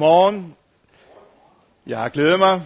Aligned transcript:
Godmorgen. 0.00 0.56
Jeg 1.86 2.10
glæder 2.12 2.36
mig 2.36 2.62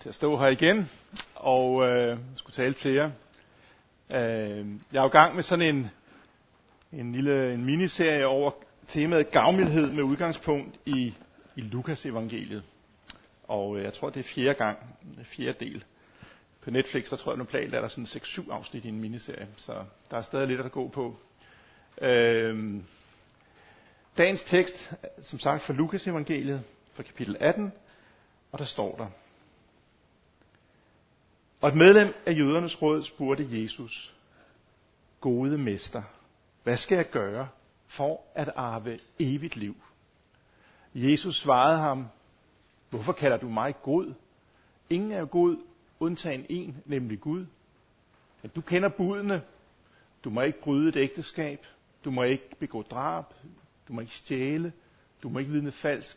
til 0.00 0.08
at 0.08 0.14
stå 0.14 0.38
her 0.38 0.46
igen 0.46 0.90
og 1.34 1.88
øh, 1.88 2.18
skulle 2.36 2.54
tale 2.54 2.74
til 2.74 2.92
jer. 2.92 3.10
Øh, 4.10 4.66
jeg 4.92 4.98
er 4.98 5.02
jo 5.02 5.06
i 5.06 5.10
gang 5.10 5.34
med 5.34 5.42
sådan 5.42 5.74
en, 5.74 5.90
en 6.92 7.12
lille 7.12 7.54
en 7.54 7.64
miniserie 7.64 8.26
over 8.26 8.50
temaet 8.88 9.30
gavmildhed 9.30 9.92
med 9.92 10.02
udgangspunkt 10.02 10.76
i, 10.86 11.14
i 11.56 11.60
Lukas 11.60 12.06
evangeliet. 12.06 12.62
Og 13.48 13.78
øh, 13.78 13.84
jeg 13.84 13.92
tror, 13.92 14.10
det 14.10 14.20
er 14.20 14.34
fjerde 14.34 14.54
gang, 14.54 14.78
fjerde 15.24 15.64
del. 15.64 15.84
På 16.60 16.70
Netflix, 16.70 17.10
der 17.10 17.16
tror 17.16 17.32
jeg, 17.32 17.38
nu 17.38 17.44
planen 17.44 17.74
er 17.74 17.80
der 17.80 17.88
sådan 17.88 18.04
6-7 18.04 18.52
afsnit 18.52 18.84
i 18.84 18.88
en 18.88 19.00
miniserie, 19.00 19.48
så 19.56 19.74
der 20.10 20.16
er 20.16 20.22
stadig 20.22 20.48
lidt 20.48 20.60
at 20.60 20.72
gå 20.72 20.88
på. 20.88 21.16
Øh, 22.02 22.80
Dagens 24.18 24.42
tekst, 24.42 24.90
som 25.22 25.38
sagt 25.38 25.62
fra 25.62 25.72
Lukas 25.72 26.06
evangeliet, 26.06 26.62
fra 26.92 27.02
kapitel 27.02 27.36
18, 27.40 27.72
og 28.52 28.58
der 28.58 28.64
står 28.64 28.96
der. 28.96 29.06
Og 31.60 31.68
et 31.68 31.76
medlem 31.76 32.14
af 32.26 32.32
jødernes 32.32 32.82
råd 32.82 33.04
spurgte 33.04 33.62
Jesus, 33.62 34.14
Gode 35.20 35.58
mester, 35.58 36.02
hvad 36.62 36.76
skal 36.76 36.96
jeg 36.96 37.10
gøre 37.10 37.48
for 37.86 38.20
at 38.34 38.50
arve 38.56 38.98
evigt 39.18 39.56
liv? 39.56 39.76
Jesus 40.94 41.36
svarede 41.36 41.78
ham, 41.78 42.08
Hvorfor 42.90 43.12
kalder 43.12 43.36
du 43.36 43.48
mig 43.48 43.74
god? 43.82 44.14
Ingen 44.90 45.12
er 45.12 45.24
god, 45.24 45.56
undtagen 46.00 46.46
en, 46.48 46.82
nemlig 46.86 47.20
Gud. 47.20 47.46
At 48.42 48.56
du 48.56 48.60
kender 48.60 48.88
budene. 48.88 49.42
Du 50.24 50.30
må 50.30 50.40
ikke 50.40 50.60
bryde 50.60 50.88
et 50.88 50.96
ægteskab. 50.96 51.66
Du 52.04 52.10
må 52.10 52.22
ikke 52.22 52.56
begå 52.58 52.82
drab. 52.82 53.24
Du 53.88 53.92
må 53.92 54.00
ikke 54.00 54.14
stjæle. 54.14 54.72
Du 55.22 55.28
må 55.28 55.38
ikke 55.38 55.50
vidne 55.50 55.72
falsk. 55.72 56.16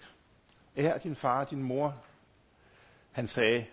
Ær 0.78 0.98
din 0.98 1.16
far 1.16 1.40
og 1.40 1.50
din 1.50 1.64
mor. 1.64 2.04
Han 3.12 3.28
sagde, 3.28 3.66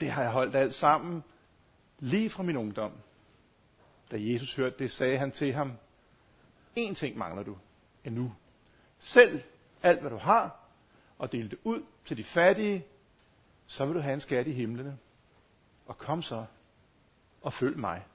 det 0.00 0.10
har 0.10 0.22
jeg 0.22 0.30
holdt 0.30 0.56
alt 0.56 0.74
sammen, 0.74 1.24
lige 1.98 2.30
fra 2.30 2.42
min 2.42 2.56
ungdom. 2.56 2.92
Da 4.10 4.16
Jesus 4.20 4.56
hørte 4.56 4.78
det, 4.78 4.90
sagde 4.90 5.18
han 5.18 5.30
til 5.30 5.52
ham, 5.52 5.72
en 6.76 6.94
ting 6.94 7.18
mangler 7.18 7.42
du 7.42 7.56
endnu. 8.04 8.34
Selv 8.98 9.42
alt, 9.82 10.00
hvad 10.00 10.10
du 10.10 10.16
har, 10.16 10.60
og 11.18 11.32
del 11.32 11.50
det 11.50 11.58
ud 11.64 11.82
til 12.06 12.16
de 12.16 12.24
fattige, 12.24 12.84
så 13.66 13.86
vil 13.86 13.94
du 13.94 14.00
have 14.00 14.14
en 14.14 14.20
skat 14.20 14.46
i 14.46 14.52
himlene. 14.52 14.98
Og 15.86 15.98
kom 15.98 16.22
så, 16.22 16.44
og 17.42 17.52
følg 17.52 17.78
mig. 17.78 18.06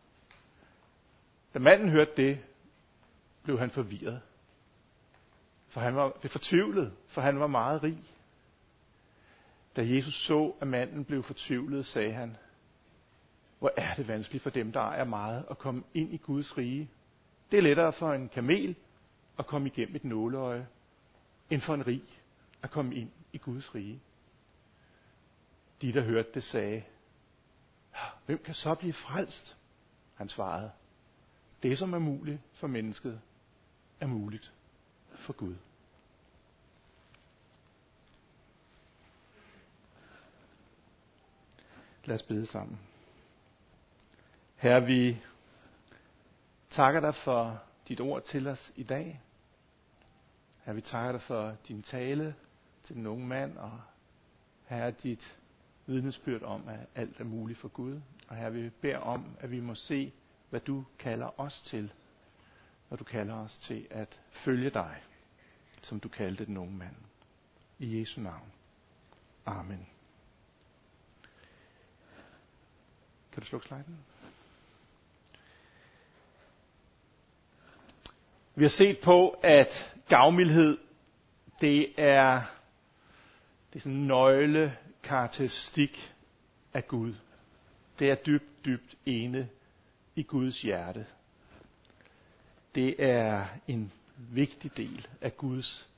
Da 1.53 1.59
manden 1.59 1.89
hørte 1.89 2.11
det, 2.17 2.39
blev 3.43 3.59
han 3.59 3.69
forvirret. 3.69 4.21
For 5.69 5.81
han 5.81 5.95
var 5.95 6.17
fortvivlet, 6.31 6.93
for 7.07 7.21
han 7.21 7.39
var 7.39 7.47
meget 7.47 7.83
rig. 7.83 7.99
Da 9.75 9.81
Jesus 9.87 10.25
så, 10.25 10.53
at 10.61 10.67
manden 10.67 11.05
blev 11.05 11.23
fortvivlet, 11.23 11.85
sagde 11.85 12.13
han, 12.13 12.37
hvor 13.59 13.71
er 13.77 13.95
det 13.95 14.07
vanskeligt 14.07 14.43
for 14.43 14.49
dem, 14.49 14.71
der 14.71 14.79
ejer 14.79 15.03
meget, 15.03 15.45
at 15.49 15.57
komme 15.57 15.83
ind 15.93 16.13
i 16.13 16.17
Guds 16.17 16.57
rige. 16.57 16.89
Det 17.51 17.57
er 17.57 17.61
lettere 17.61 17.93
for 17.93 18.13
en 18.13 18.29
kamel 18.29 18.75
at 19.39 19.45
komme 19.45 19.67
igennem 19.67 19.95
et 19.95 20.03
nåleøje, 20.03 20.67
end 21.49 21.61
for 21.61 21.73
en 21.73 21.87
rig 21.87 22.03
at 22.61 22.71
komme 22.71 22.95
ind 22.95 23.11
i 23.33 23.37
Guds 23.37 23.75
rige. 23.75 23.99
De, 25.81 25.93
der 25.93 26.01
hørte 26.01 26.29
det, 26.33 26.43
sagde, 26.43 26.83
hvem 28.25 28.43
kan 28.43 28.53
så 28.53 28.75
blive 28.75 28.93
frelst? 28.93 29.57
Han 30.15 30.29
svarede, 30.29 30.71
det 31.63 31.77
som 31.77 31.93
er 31.93 31.99
muligt 31.99 32.39
for 32.53 32.67
mennesket, 32.67 33.21
er 33.99 34.07
muligt 34.07 34.53
for 35.19 35.33
Gud. 35.33 35.55
Lad 42.05 42.15
os 42.15 42.23
bede 42.23 42.45
sammen. 42.45 42.79
Herre, 44.55 44.85
vi 44.85 45.23
takker 46.69 46.99
dig 46.99 47.15
for 47.15 47.63
dit 47.87 48.01
ord 48.01 48.23
til 48.23 48.47
os 48.47 48.71
i 48.75 48.83
dag. 48.83 49.21
Herre, 50.63 50.75
vi 50.75 50.81
takker 50.81 51.11
dig 51.11 51.21
for 51.21 51.55
din 51.67 51.83
tale 51.83 52.35
til 52.83 52.95
den 52.95 53.07
unge 53.07 53.27
mand, 53.27 53.57
og 53.57 53.81
herre, 54.65 54.91
dit 54.91 55.37
vidnesbyrd 55.85 56.41
om, 56.41 56.67
at 56.67 56.79
alt 56.95 57.19
er 57.19 57.23
muligt 57.23 57.59
for 57.59 57.67
Gud. 57.67 58.01
Og 58.27 58.35
herre, 58.35 58.53
vi 58.53 58.69
beder 58.69 58.97
om, 58.97 59.25
at 59.39 59.51
vi 59.51 59.59
må 59.59 59.75
se, 59.75 60.13
hvad 60.49 60.59
du 60.59 60.85
kalder 60.99 61.39
os 61.39 61.61
til, 61.61 61.93
når 62.89 62.97
du 62.97 63.03
kalder 63.03 63.33
os 63.33 63.57
til 63.57 63.87
at 63.89 64.21
følge 64.31 64.69
dig 64.69 65.03
som 65.81 65.99
du 65.99 66.09
kaldte 66.09 66.45
den 66.45 66.57
unge 66.57 66.77
mand. 66.77 66.95
I 67.79 67.99
Jesu 67.99 68.21
navn. 68.21 68.51
Amen. 69.45 69.87
Kan 73.31 73.41
du 73.41 73.47
slukke 73.47 73.67
sliden? 73.67 73.99
Vi 78.55 78.63
har 78.63 78.69
set 78.69 78.99
på, 79.03 79.29
at 79.29 79.95
gavmildhed, 80.07 80.77
det 81.61 81.93
er, 81.97 82.41
det 83.73 83.79
er 83.79 83.81
sådan 83.83 83.97
en 83.97 84.07
nøglekarakteristik 84.07 86.13
af 86.73 86.87
Gud. 86.87 87.15
Det 87.99 88.11
er 88.11 88.15
dybt, 88.15 88.65
dybt 88.65 88.95
ene 89.05 89.49
i 90.15 90.23
Guds 90.23 90.61
hjerte. 90.61 91.05
Det 92.75 93.03
er 93.03 93.45
en 93.67 93.91
vigtig 94.31 94.77
del 94.77 95.07
af 95.21 95.37
Guds 95.37 95.89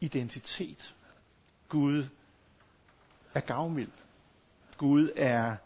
identitet. 0.00 0.94
Gud 1.68 2.04
er 3.34 3.40
gavmild. 3.40 3.90
Gud 4.76 5.10
er 5.16 5.56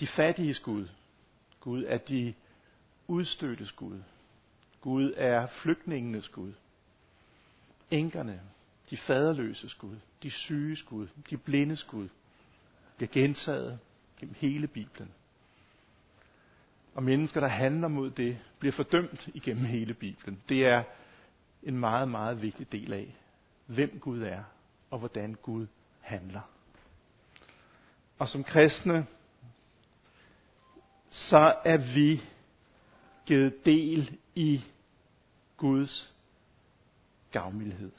de 0.00 0.06
fattiges 0.06 0.58
Gud. 0.58 0.88
Gud 1.60 1.84
er 1.84 1.98
de 1.98 2.34
udstøttes 3.08 3.72
Gud. 3.72 4.02
Gud 4.80 5.12
er 5.16 5.46
flygtningenes 5.46 6.28
Gud. 6.28 6.52
Enkerne, 7.90 8.40
de 8.90 8.96
faderløses 8.96 9.74
Gud, 9.74 9.96
de 10.22 10.30
syges 10.30 10.82
Gud, 10.82 11.08
de 11.30 11.36
blindes 11.36 11.84
Gud, 11.84 12.08
bliver 12.96 13.10
gentaget 13.12 13.78
gennem 14.18 14.34
hele 14.38 14.66
Bibelen. 14.66 15.10
Og 16.94 17.02
mennesker, 17.02 17.40
der 17.40 17.48
handler 17.48 17.88
mod 17.88 18.10
det, 18.10 18.38
bliver 18.58 18.72
fordømt 18.72 19.28
igennem 19.34 19.64
hele 19.64 19.94
Bibelen. 19.94 20.42
Det 20.48 20.66
er 20.66 20.82
en 21.62 21.78
meget, 21.78 22.08
meget 22.08 22.42
vigtig 22.42 22.72
del 22.72 22.92
af, 22.92 23.16
hvem 23.66 23.98
Gud 23.98 24.22
er 24.22 24.42
og 24.90 24.98
hvordan 24.98 25.34
Gud 25.34 25.66
handler. 26.00 26.40
Og 28.18 28.28
som 28.28 28.44
kristne, 28.44 29.06
så 31.10 31.56
er 31.64 31.94
vi 31.94 32.22
givet 33.26 33.64
del 33.64 34.18
i 34.34 34.64
Guds 35.56 36.14
gavmildhed. 37.32 37.90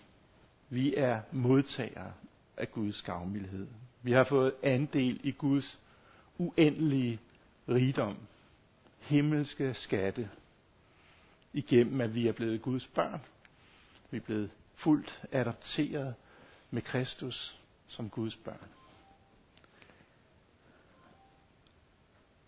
Vi 0.70 0.96
er 0.96 1.22
modtagere 1.32 2.14
af 2.58 2.72
Guds 2.72 3.02
gavmildhed. 3.02 3.68
Vi 4.02 4.12
har 4.12 4.24
fået 4.24 4.54
andel 4.64 5.22
i 5.24 5.32
Guds 5.32 5.80
uendelige 6.38 7.20
rigdom, 7.70 8.18
himmelske 9.00 9.74
skatte, 9.74 10.30
igennem 11.54 12.02
at 12.02 12.16
vi 12.16 12.28
er 12.28 12.32
blevet 12.32 12.62
Guds 12.62 12.88
børn 12.88 13.22
vi 14.12 14.18
er 14.18 14.22
blevet 14.22 14.52
fuldt 14.76 15.22
adopteret 15.32 16.16
med 16.72 16.82
Kristus 16.82 17.60
som 17.88 18.10
Guds 18.10 18.36
børn. 18.36 18.70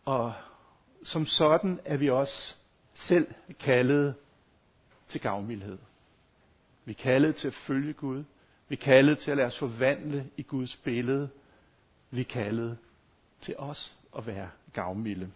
Og 0.06 0.34
som 1.04 1.26
sådan 1.26 1.80
er 1.86 1.98
vi 1.98 2.10
også 2.10 2.56
selv 2.94 3.34
kaldet 3.60 4.16
til 5.08 5.22
gavmildhed. 5.22 5.78
Vi 6.86 6.92
er 6.92 6.96
kaldet 6.96 7.36
til 7.36 7.48
at 7.48 7.54
følge 7.54 7.94
Gud. 7.94 8.24
Vi 8.68 8.76
er 8.76 8.80
kaldet 8.82 9.20
til 9.20 9.32
at 9.32 9.38
lade 9.38 9.48
os 9.48 9.60
forvandle 9.60 10.30
i 10.38 10.44
Guds 10.44 10.76
billede. 10.76 11.30
Vi 12.12 12.22
er 12.22 12.26
kaldet 12.26 12.78
til 13.42 13.56
os 13.58 13.96
at 14.18 14.28
være 14.28 14.50
gavmilde. 14.74 15.32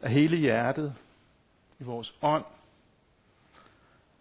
Af 0.00 0.10
hele 0.10 0.36
hjertet, 0.36 0.94
i 1.80 1.84
vores 1.84 2.14
ånd, 2.22 2.44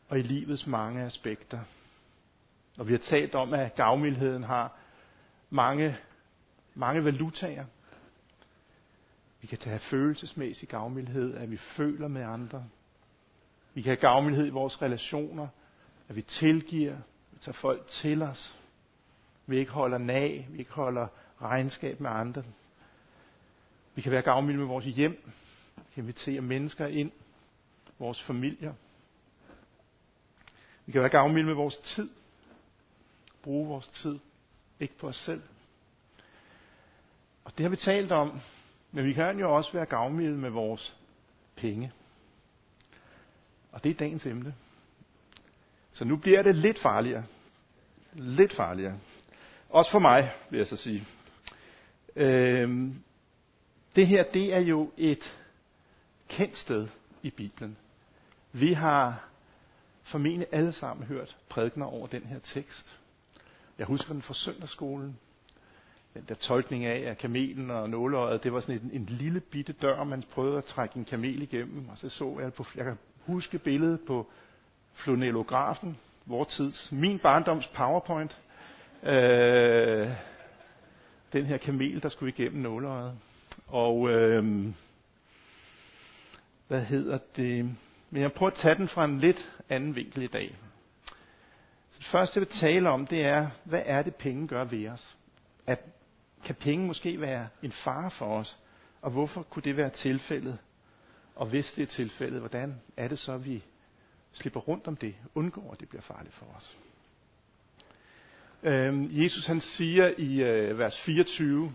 og 0.09 0.19
i 0.19 0.21
livets 0.21 0.67
mange 0.67 1.03
aspekter. 1.03 1.59
Og 2.77 2.87
vi 2.87 2.93
har 2.93 2.99
talt 2.99 3.35
om, 3.35 3.53
at 3.53 3.75
gavmildheden 3.75 4.43
har 4.43 4.77
mange, 5.49 5.97
mange 6.75 7.05
valutaer. 7.05 7.65
Vi 9.41 9.47
kan 9.47 9.57
have 9.65 9.79
følelsesmæssig 9.79 10.69
gavmildhed, 10.69 11.35
at 11.37 11.51
vi 11.51 11.57
føler 11.57 12.07
med 12.07 12.23
andre. 12.23 12.65
Vi 13.73 13.81
kan 13.81 13.89
have 13.89 14.01
gavmildhed 14.01 14.47
i 14.47 14.49
vores 14.49 14.81
relationer, 14.81 15.47
at 16.09 16.15
vi 16.15 16.21
tilgiver, 16.21 16.95
vi 17.31 17.37
tager 17.41 17.53
folk 17.53 17.87
til 17.87 18.21
os. 18.21 18.59
Vi 19.45 19.57
ikke 19.57 19.71
holder 19.71 19.97
nag, 19.97 20.47
vi 20.49 20.59
ikke 20.59 20.71
holder 20.71 21.07
regnskab 21.41 21.99
med 21.99 22.09
andre. 22.09 22.43
Vi 23.95 24.01
kan 24.01 24.11
være 24.11 24.21
gavmilde 24.21 24.59
med 24.59 24.67
vores 24.67 24.85
hjem. 24.85 25.31
Vi 25.75 25.83
kan 25.93 26.03
invitere 26.03 26.41
mennesker 26.41 26.87
ind, 26.87 27.11
vores 27.99 28.23
familier. 28.23 28.73
Vi 30.87 30.91
kan 30.91 31.01
være 31.01 31.09
gavmilde 31.09 31.47
med 31.47 31.55
vores 31.55 31.77
tid. 31.77 32.09
bruge 33.43 33.67
vores 33.67 33.87
tid, 33.87 34.19
ikke 34.79 34.97
på 34.97 35.07
os 35.07 35.15
selv. 35.15 35.41
Og 37.43 37.57
det 37.57 37.63
har 37.63 37.69
vi 37.69 37.75
talt 37.75 38.11
om, 38.11 38.39
men 38.91 39.05
vi 39.05 39.13
kan 39.13 39.39
jo 39.39 39.55
også 39.55 39.73
være 39.73 39.85
gavmilde 39.85 40.37
med 40.37 40.49
vores 40.49 40.95
penge. 41.55 41.91
Og 43.71 43.83
det 43.83 43.89
er 43.89 43.93
dagens 43.93 44.25
emne. 44.25 44.55
Så 45.91 46.05
nu 46.05 46.17
bliver 46.17 46.41
det 46.41 46.55
lidt 46.55 46.79
farligere. 46.79 47.25
Lidt 48.13 48.53
farligere. 48.53 48.99
Også 49.69 49.91
for 49.91 49.99
mig, 49.99 50.33
vil 50.49 50.57
jeg 50.57 50.67
så 50.67 50.77
sige. 50.77 51.07
Øhm, 52.15 53.03
det 53.95 54.07
her, 54.07 54.23
det 54.23 54.53
er 54.53 54.59
jo 54.59 54.91
et 54.97 55.37
kendt 56.27 56.57
sted 56.57 56.87
i 57.21 57.29
Bibelen. 57.29 57.77
Vi 58.51 58.73
har 58.73 59.27
formentlig 60.07 60.47
alle 60.51 60.71
sammen 60.71 61.07
hørt 61.07 61.37
prædikner 61.49 61.85
over 61.85 62.07
den 62.07 62.21
her 62.21 62.39
tekst. 62.39 62.99
Jeg 63.77 63.87
husker 63.87 64.13
den 64.13 64.21
fra 64.21 64.33
søndagsskolen. 64.33 65.17
Den 66.13 66.25
der 66.29 66.35
tolkning 66.35 66.85
af, 66.85 67.11
at 67.11 67.17
kamelen 67.17 67.71
og 67.71 67.89
nåleøjet, 67.89 68.43
det 68.43 68.53
var 68.53 68.59
sådan 68.59 68.79
en, 68.83 68.89
en 68.93 69.05
lille 69.05 69.39
bitte 69.39 69.73
dør, 69.73 70.03
man 70.03 70.23
prøvede 70.31 70.57
at 70.57 70.63
trække 70.63 70.97
en 70.97 71.05
kamel 71.05 71.41
igennem. 71.41 71.89
Og 71.89 71.97
så 71.97 72.09
så 72.09 72.37
jeg 72.39 72.53
på, 72.53 72.65
jeg 72.75 72.85
kan 72.85 72.97
huske 73.25 73.59
billedet 73.59 73.99
på 74.07 74.27
flonellografen, 74.93 75.97
vor 76.25 76.43
tids, 76.43 76.91
min 76.91 77.19
barndoms 77.19 77.67
powerpoint. 77.67 78.37
Øh, 79.03 80.09
den 81.33 81.45
her 81.45 81.57
kamel, 81.57 82.03
der 82.03 82.09
skulle 82.09 82.33
igennem 82.37 82.61
nåleøjet. 82.61 83.17
Og 83.67 84.09
øh, 84.09 84.65
hvad 86.67 86.81
hedder 86.81 87.17
det? 87.35 87.75
Men 88.09 88.21
jeg 88.21 88.33
prøver 88.33 88.51
at 88.51 88.57
tage 88.57 88.75
den 88.75 88.87
fra 88.87 89.05
en 89.05 89.19
lidt 89.19 89.51
anden 89.69 89.95
vinkel 89.95 90.23
i 90.23 90.27
dag. 90.27 90.55
Så 91.91 91.99
det 91.99 92.07
første, 92.07 92.39
jeg 92.39 92.47
vil 92.47 92.59
tale 92.59 92.89
om, 92.89 93.07
det 93.07 93.25
er, 93.25 93.49
hvad 93.63 93.83
er 93.85 94.01
det, 94.01 94.15
penge 94.15 94.47
gør 94.47 94.63
ved 94.63 94.87
os? 94.87 95.17
At, 95.67 95.79
kan 96.45 96.55
penge 96.55 96.87
måske 96.87 97.21
være 97.21 97.47
en 97.63 97.71
fare 97.71 98.11
for 98.11 98.39
os? 98.39 98.57
Og 99.01 99.11
hvorfor 99.11 99.43
kunne 99.43 99.63
det 99.63 99.77
være 99.77 99.89
tilfældet? 99.89 100.57
Og 101.35 101.45
hvis 101.45 101.71
det 101.71 101.81
er 101.81 101.87
tilfældet, 101.87 102.39
hvordan 102.39 102.81
er 102.97 103.07
det 103.07 103.19
så, 103.19 103.33
at 103.33 103.45
vi 103.45 103.63
slipper 104.33 104.59
rundt 104.59 104.87
om 104.87 104.95
det, 104.95 105.15
undgår, 105.35 105.71
at 105.71 105.79
det 105.79 105.89
bliver 105.89 106.01
farligt 106.01 106.35
for 106.35 106.45
os? 106.55 106.77
Øhm, 108.63 109.09
Jesus 109.11 109.45
han 109.45 109.61
siger 109.61 110.13
i 110.17 110.43
øh, 110.43 110.79
vers 110.79 111.01
24, 111.01 111.73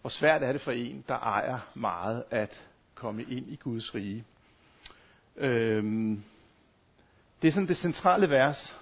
hvor 0.00 0.10
svært 0.10 0.42
er 0.42 0.52
det 0.52 0.60
for 0.60 0.72
en, 0.72 1.04
der 1.08 1.18
ejer 1.18 1.58
meget, 1.74 2.24
at 2.30 2.66
komme 2.94 3.22
ind 3.22 3.50
i 3.50 3.56
Guds 3.56 3.94
rige. 3.94 4.24
Øhm, 5.36 6.22
det 7.42 7.48
er 7.48 7.52
sådan 7.52 7.68
det 7.68 7.76
centrale 7.76 8.30
vers. 8.30 8.76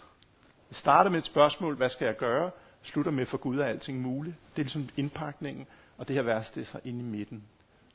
Det 0.68 0.76
starter 0.76 1.10
med 1.10 1.18
et 1.18 1.24
spørgsmål, 1.24 1.76
hvad 1.76 1.88
skal 1.88 2.04
jeg 2.04 2.16
gøre? 2.16 2.50
Slutter 2.82 3.12
med, 3.12 3.26
for 3.26 3.38
Gud 3.38 3.58
er 3.58 3.64
alting 3.64 4.00
muligt. 4.00 4.36
Det 4.56 4.62
er 4.62 4.64
ligesom 4.64 4.88
indpakningen, 4.96 5.66
og 5.98 6.08
det 6.08 6.16
her 6.16 6.22
vers, 6.22 6.50
det 6.50 6.60
er 6.60 6.64
så 6.64 6.80
inde 6.84 7.00
i 7.00 7.02
midten. 7.02 7.44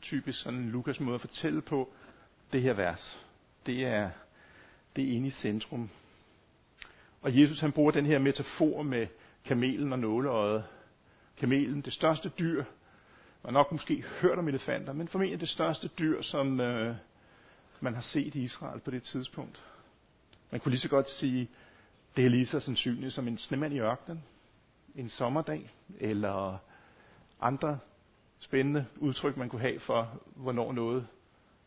Typisk 0.01 0.41
sådan 0.41 0.59
en 0.59 0.69
Lukas 0.69 0.99
måde 0.99 1.15
at 1.15 1.21
fortælle 1.21 1.61
på, 1.61 1.89
det 2.53 2.61
her 2.61 2.73
vers, 2.73 3.19
det 3.65 3.85
er, 3.85 4.09
det 4.95 5.03
er 5.03 5.15
inde 5.15 5.27
i 5.27 5.31
centrum. 5.31 5.89
Og 7.21 7.39
Jesus 7.41 7.59
han 7.59 7.71
bruger 7.71 7.91
den 7.91 8.05
her 8.05 8.19
metafor 8.19 8.81
med 8.81 9.07
kamelen 9.45 9.93
og 9.93 9.99
nåleøjet. 9.99 10.63
Kamelen, 11.37 11.81
det 11.81 11.93
største 11.93 12.29
dyr. 12.39 12.63
Man 13.43 13.53
har 13.53 13.59
nok 13.59 13.71
måske 13.71 14.03
hørt 14.21 14.39
om 14.39 14.47
elefanter, 14.47 14.93
men 14.93 15.07
formentlig 15.07 15.39
det 15.39 15.49
største 15.49 15.87
dyr, 15.87 16.21
som 16.21 16.61
øh, 16.61 16.95
man 17.81 17.93
har 17.93 18.01
set 18.01 18.35
i 18.35 18.43
Israel 18.43 18.79
på 18.79 18.91
det 18.91 19.03
tidspunkt. 19.03 19.63
Man 20.51 20.61
kunne 20.61 20.71
lige 20.71 20.81
så 20.81 20.89
godt 20.89 21.09
sige, 21.09 21.49
det 22.15 22.25
er 22.25 22.29
lige 22.29 22.45
så 22.45 22.59
sandsynligt 22.59 23.13
som 23.13 23.27
en 23.27 23.37
snemand 23.37 23.73
i 23.73 23.79
ørkenen, 23.79 24.23
en 24.95 25.09
sommerdag, 25.09 25.71
eller 25.99 26.57
andre 27.41 27.79
spændende 28.39 28.85
udtryk, 28.97 29.37
man 29.37 29.49
kunne 29.49 29.61
have 29.61 29.79
for, 29.79 30.21
hvornår 30.35 30.71
noget 30.71 31.07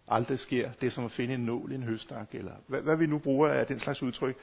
aldrig 0.08 0.38
sker. 0.38 0.72
Det 0.72 0.86
er 0.86 0.90
som 0.90 1.04
at 1.04 1.12
finde 1.12 1.34
en 1.34 1.46
nål 1.46 1.72
i 1.72 1.74
en 1.74 1.82
høstak, 1.82 2.34
eller 2.34 2.52
hvad, 2.66 2.80
hvad 2.80 2.96
vi 2.96 3.06
nu 3.06 3.18
bruger 3.18 3.48
af 3.48 3.66
den 3.66 3.80
slags 3.80 4.02
udtryk. 4.02 4.36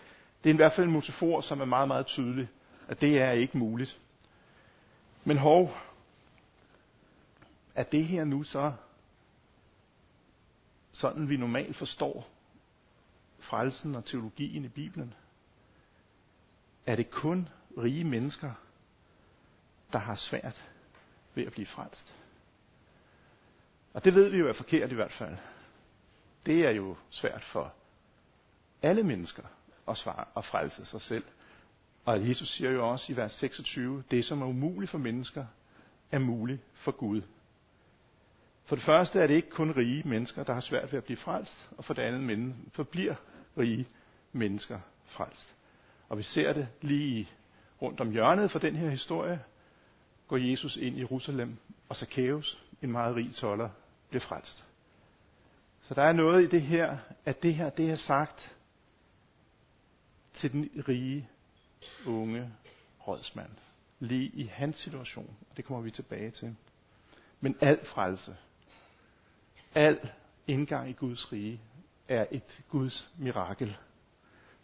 Det 0.43 0.49
er 0.49 0.53
i 0.53 0.55
hvert 0.55 0.73
fald 0.73 0.87
en 0.87 0.93
metafor, 0.93 1.41
som 1.41 1.61
er 1.61 1.65
meget, 1.65 1.87
meget 1.87 2.05
tydelig, 2.05 2.47
at 2.87 3.01
det 3.01 3.21
er 3.21 3.31
ikke 3.31 3.57
muligt. 3.57 3.99
Men 5.23 5.37
hov, 5.37 5.73
er 7.75 7.83
det 7.83 8.05
her 8.05 8.23
nu 8.23 8.43
så 8.43 8.73
sådan, 10.99 11.29
vi 11.29 11.37
normalt 11.37 11.75
forstår 11.75 12.27
frelsen 13.39 13.95
og 13.95 14.05
teologien 14.05 14.65
i 14.65 14.67
Bibelen? 14.67 15.13
Er 16.85 16.95
det 16.95 17.11
kun 17.11 17.49
rige 17.77 18.03
mennesker, 18.03 18.51
der 19.93 19.99
har 19.99 20.15
svært 20.15 20.65
ved 21.35 21.45
at 21.45 21.51
blive 21.51 21.65
frelst? 21.65 22.15
Og 23.93 24.05
det 24.05 24.15
ved 24.15 24.29
vi 24.29 24.37
jo 24.37 24.47
er 24.47 24.53
forkert 24.53 24.91
i 24.91 24.95
hvert 24.95 25.11
fald. 25.11 25.37
Det 26.45 26.65
er 26.65 26.71
jo 26.71 26.95
svært 27.09 27.43
for 27.43 27.73
alle 28.81 29.03
mennesker 29.03 29.43
at, 29.87 29.97
svare, 29.97 30.25
at 30.37 30.45
frelse 30.45 30.85
sig 30.85 31.01
selv. 31.01 31.23
Og 32.05 32.29
Jesus 32.29 32.49
siger 32.49 32.71
jo 32.71 32.89
også 32.89 33.13
i 33.13 33.15
vers 33.15 33.31
26, 33.31 34.03
det 34.11 34.25
som 34.25 34.41
er 34.41 34.45
umuligt 34.45 34.91
for 34.91 34.97
mennesker, 34.97 35.45
er 36.11 36.19
muligt 36.19 36.61
for 36.73 36.91
Gud. 36.91 37.21
For 38.69 38.75
det 38.75 38.85
første 38.85 39.19
er 39.19 39.27
det 39.27 39.33
ikke 39.33 39.49
kun 39.49 39.71
rige 39.71 40.09
mennesker, 40.09 40.43
der 40.43 40.53
har 40.53 40.61
svært 40.61 40.91
ved 40.91 40.97
at 40.97 41.03
blive 41.03 41.17
frelst, 41.17 41.69
og 41.77 41.85
for 41.85 41.93
det 41.93 42.01
andet 42.01 42.55
forbliver 42.73 43.15
rige 43.57 43.87
mennesker 44.31 44.79
frelst. 45.05 45.55
Og 46.09 46.17
vi 46.17 46.23
ser 46.23 46.53
det 46.53 46.67
lige 46.81 47.29
rundt 47.81 47.99
om 47.99 48.11
hjørnet 48.11 48.51
for 48.51 48.59
den 48.59 48.75
her 48.75 48.89
historie, 48.89 49.43
går 50.27 50.37
Jesus 50.37 50.77
ind 50.77 50.97
i 50.97 50.99
Jerusalem, 50.99 51.57
og 51.89 51.95
Zacchaeus, 51.95 52.63
en 52.81 52.91
meget 52.91 53.15
rig 53.15 53.35
toller, 53.35 53.69
bliver 54.09 54.21
frelst. 54.21 54.65
Så 55.81 55.93
der 55.93 56.03
er 56.03 56.13
noget 56.13 56.43
i 56.43 56.47
det 56.47 56.61
her, 56.61 56.97
at 57.25 57.43
det 57.43 57.53
her, 57.53 57.69
det 57.69 57.89
er 57.89 57.95
sagt 57.95 58.55
til 60.33 60.51
den 60.51 60.69
rige, 60.87 61.29
unge 62.05 62.51
rådsmand. 63.07 63.51
Lige 63.99 64.27
i 64.27 64.43
hans 64.43 64.75
situation. 64.75 65.35
Det 65.57 65.65
kommer 65.65 65.83
vi 65.83 65.91
tilbage 65.91 66.31
til. 66.31 66.55
Men 67.41 67.55
al 67.61 67.85
frelse, 67.85 68.35
al 69.75 70.11
indgang 70.47 70.89
i 70.89 70.93
Guds 70.93 71.31
rige, 71.31 71.61
er 72.07 72.25
et 72.31 72.61
Guds 72.69 73.11
mirakel. 73.17 73.77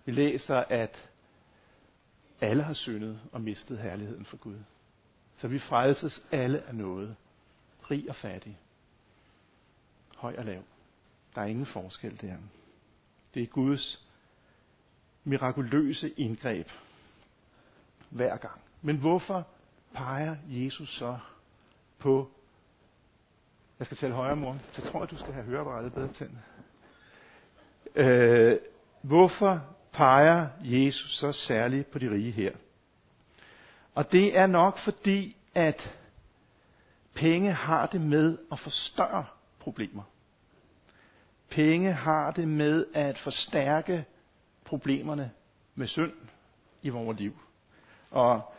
Vi 0.05 0.11
læser, 0.11 0.55
at 0.57 1.09
alle 2.41 2.63
har 2.63 2.73
syndet 2.73 3.19
og 3.31 3.41
mistet 3.41 3.79
herligheden 3.79 4.25
for 4.25 4.37
Gud. 4.37 4.59
Så 5.37 5.47
vi 5.47 5.59
frelses 5.59 6.23
alle 6.31 6.63
af 6.67 6.75
noget. 6.75 7.15
Rig 7.91 8.09
og 8.09 8.15
fattig. 8.15 8.59
Høj 10.17 10.35
og 10.37 10.45
lav. 10.45 10.63
Der 11.35 11.41
er 11.41 11.45
ingen 11.45 11.65
forskel 11.65 12.21
der. 12.21 12.37
Det 13.33 13.43
er 13.43 13.47
Guds 13.47 14.07
mirakuløse 15.23 16.09
indgreb 16.09 16.69
hver 18.09 18.37
gang. 18.37 18.61
Men 18.81 18.97
hvorfor 18.97 19.47
peger 19.93 20.35
Jesus 20.47 20.97
så 20.97 21.19
på 21.99 22.31
jeg 23.79 23.85
skal 23.85 23.97
tale 23.97 24.13
højere, 24.13 24.35
mor. 24.35 24.57
Så 24.71 24.81
tror 24.81 24.99
jeg, 24.99 25.11
du 25.11 25.17
skal 25.17 25.33
have 25.33 25.45
høreapparatet 25.45 25.93
bedre 25.93 26.13
til. 26.13 26.29
Øh, 27.95 28.57
hvorfor 29.01 29.61
peger 29.93 30.47
Jesus 30.61 31.17
så 31.19 31.31
særligt 31.31 31.91
på 31.91 31.99
de 31.99 32.11
rige 32.11 32.31
her? 32.31 32.51
Og 33.95 34.11
det 34.11 34.37
er 34.37 34.47
nok 34.47 34.79
fordi, 34.79 35.37
at 35.55 35.91
penge 37.13 37.51
har 37.51 37.85
det 37.85 38.01
med 38.01 38.37
at 38.51 38.59
forstørre 38.59 39.25
problemer. 39.59 40.03
Penge 41.49 41.91
har 41.91 42.31
det 42.31 42.47
med 42.47 42.85
at 42.93 43.17
forstærke 43.17 44.05
problemerne 44.65 45.31
med 45.75 45.87
synd 45.87 46.13
i 46.81 46.89
vores 46.89 47.19
liv. 47.19 47.39
Og 48.11 48.53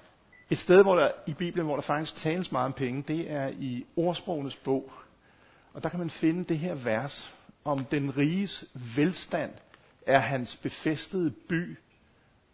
et 0.50 0.58
sted 0.58 0.82
hvor 0.82 0.96
der, 0.96 1.10
i 1.26 1.34
Bibelen, 1.34 1.66
hvor 1.66 1.76
der 1.76 1.82
faktisk 1.82 2.16
tales 2.16 2.52
meget 2.52 2.66
om 2.66 2.72
penge, 2.72 3.04
det 3.08 3.30
er 3.30 3.48
i 3.48 3.86
ordsprogenes 3.96 4.56
bog. 4.56 4.92
Og 5.76 5.82
der 5.82 5.88
kan 5.88 5.98
man 5.98 6.10
finde 6.10 6.44
det 6.44 6.58
her 6.58 6.74
vers 6.74 7.34
om 7.64 7.84
den 7.84 8.16
riges 8.16 8.64
velstand 8.96 9.52
er 10.06 10.18
hans 10.18 10.56
befæstede 10.56 11.30
by 11.30 11.78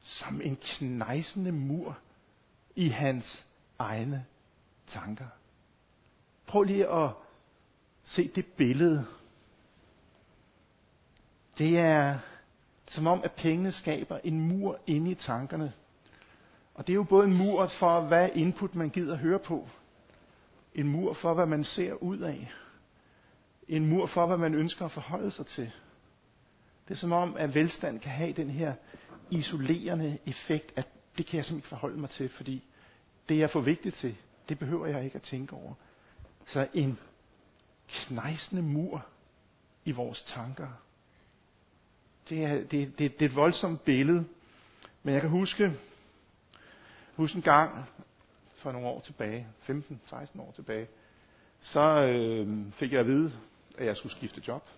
som 0.03 0.41
en 0.41 0.57
knejsende 0.57 1.53
mur 1.53 1.99
i 2.77 2.89
hans 2.89 3.47
egne 3.79 4.25
tanker. 4.87 5.27
Prøv 6.47 6.63
lige 6.63 6.89
at 6.89 7.11
se 8.05 8.29
det 8.29 8.47
billede. 8.47 9.07
Det 11.59 11.79
er 11.79 12.19
som 12.89 13.07
om, 13.07 13.21
at 13.25 13.33
pengene 13.33 13.73
skaber 13.73 14.19
en 14.25 14.41
mur 14.41 14.79
inde 14.87 15.11
i 15.11 15.15
tankerne. 15.15 15.73
Og 16.75 16.87
det 16.87 16.93
er 16.93 16.97
jo 16.97 17.05
både 17.05 17.27
en 17.27 17.37
mur 17.37 17.67
for, 17.67 18.01
hvad 18.01 18.29
input 18.35 18.75
man 18.75 18.91
gider 18.91 19.17
høre 19.17 19.39
på. 19.39 19.69
En 20.75 20.89
mur 20.89 21.13
for, 21.15 21.35
hvad 21.35 21.47
man 21.47 21.65
ser 21.65 21.93
ud 21.95 22.19
af. 22.19 22.53
En 23.73 23.87
mur 23.87 24.07
for, 24.07 24.27
hvad 24.27 24.37
man 24.37 24.55
ønsker 24.55 24.85
at 24.85 24.93
forholde 24.93 25.31
sig 25.31 25.47
til. 25.47 25.73
Det 26.89 26.95
er 26.95 26.99
som 26.99 27.13
om, 27.13 27.37
at 27.37 27.55
velstand 27.55 28.01
kan 28.01 28.13
have 28.13 28.33
den 28.33 28.51
her 28.51 28.75
isolerende 29.31 30.19
effekt, 30.27 30.73
at 30.77 30.89
det 31.19 31.27
kan 31.27 31.37
jeg 31.37 31.45
simpelthen 31.45 31.59
ikke 31.59 31.69
forholde 31.69 32.01
mig 32.01 32.11
til, 32.11 32.29
fordi 32.29 32.65
det 33.29 33.37
jeg 33.37 33.43
er 33.43 33.49
for 33.49 33.61
vigtigt 33.61 33.95
til, 33.95 34.17
det 34.49 34.59
behøver 34.59 34.87
jeg 34.87 35.05
ikke 35.05 35.17
at 35.17 35.23
tænke 35.23 35.57
over. 35.57 35.75
Så 36.47 36.69
en 36.75 36.99
knejsende 37.89 38.63
mur 38.63 39.07
i 39.85 39.93
vores 39.93 40.23
tanker. 40.23 40.69
Det 42.29 42.45
er, 42.45 42.55
det, 42.55 42.71
det, 42.71 42.99
det 42.99 43.23
er 43.23 43.29
et 43.29 43.37
voldsomt 43.37 43.85
billede. 43.85 44.25
Men 45.03 45.15
jeg 45.15 45.21
kan 45.21 45.31
huske, 45.31 45.73
huske 47.17 47.37
en 47.37 47.43
gang 47.43 47.85
for 48.57 48.73
nogle 48.73 48.89
år 48.89 49.01
tilbage, 49.01 49.47
15-16 49.69 50.41
år 50.41 50.53
tilbage, 50.55 50.87
så 51.61 52.03
øh, 52.03 52.73
fik 52.73 52.93
jeg 52.93 53.01
at 53.01 53.07
vide, 53.07 53.33
at 53.79 53.87
jeg 53.87 53.97
skulle 53.97 54.17
skifte 54.17 54.43
job. 54.49 54.69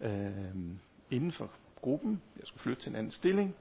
Øh, 0.00 0.30
inden 1.10 1.32
for 1.32 1.50
gruppen. 1.80 2.22
Jeg 2.36 2.46
skulle 2.46 2.62
flytte 2.62 2.82
til 2.82 2.90
en 2.90 2.96
anden 2.96 3.12
stilling, 3.12 3.54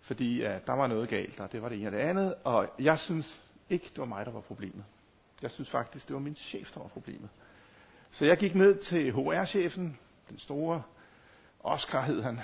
fordi 0.00 0.42
at 0.42 0.66
der 0.66 0.72
var 0.72 0.86
noget 0.86 1.08
galt, 1.08 1.40
og 1.40 1.52
det 1.52 1.62
var 1.62 1.68
det 1.68 1.78
ene 1.78 1.88
og 1.88 1.92
det 1.92 1.98
andet. 1.98 2.34
Og 2.44 2.68
jeg 2.78 2.98
synes 2.98 3.40
ikke, 3.70 3.86
det 3.90 3.98
var 3.98 4.04
mig, 4.04 4.26
der 4.26 4.32
var 4.32 4.40
problemet. 4.40 4.84
Jeg 5.42 5.50
synes 5.50 5.70
faktisk, 5.70 6.08
det 6.08 6.14
var 6.14 6.20
min 6.20 6.34
chef, 6.34 6.72
der 6.72 6.80
var 6.80 6.88
problemet. 6.88 7.28
Så 8.10 8.24
jeg 8.24 8.36
gik 8.36 8.54
ned 8.54 8.82
til 8.82 9.12
HR-chefen, 9.12 9.98
den 10.30 10.38
store 10.38 10.82
Oscar 11.60 12.02
hed 12.02 12.22
han, 12.22 12.40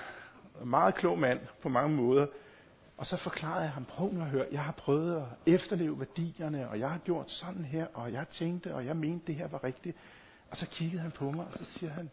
en 0.62 0.68
meget 0.68 0.94
klog 0.94 1.18
mand 1.18 1.40
på 1.62 1.68
mange 1.68 1.96
måder, 1.96 2.26
og 2.96 3.06
så 3.06 3.16
forklarede 3.16 3.62
jeg 3.62 3.70
ham, 3.70 3.84
prøv 3.84 4.12
nu 4.12 4.20
at 4.20 4.26
høre, 4.26 4.46
jeg 4.52 4.64
har 4.64 4.72
prøvet 4.72 5.16
at 5.16 5.54
efterleve 5.54 5.98
værdierne, 5.98 6.68
og 6.68 6.78
jeg 6.78 6.90
har 6.90 6.98
gjort 6.98 7.30
sådan 7.30 7.64
her, 7.64 7.86
og 7.94 8.12
jeg 8.12 8.28
tænkte, 8.28 8.74
og 8.74 8.86
jeg 8.86 8.96
mente, 8.96 9.26
det 9.26 9.34
her 9.34 9.48
var 9.48 9.64
rigtigt. 9.64 9.96
Og 10.52 10.58
så 10.58 10.66
kiggede 10.66 11.02
han 11.02 11.10
på 11.10 11.30
mig, 11.30 11.46
og 11.46 11.52
så 11.52 11.64
siger 11.64 11.92
han, 11.92 12.10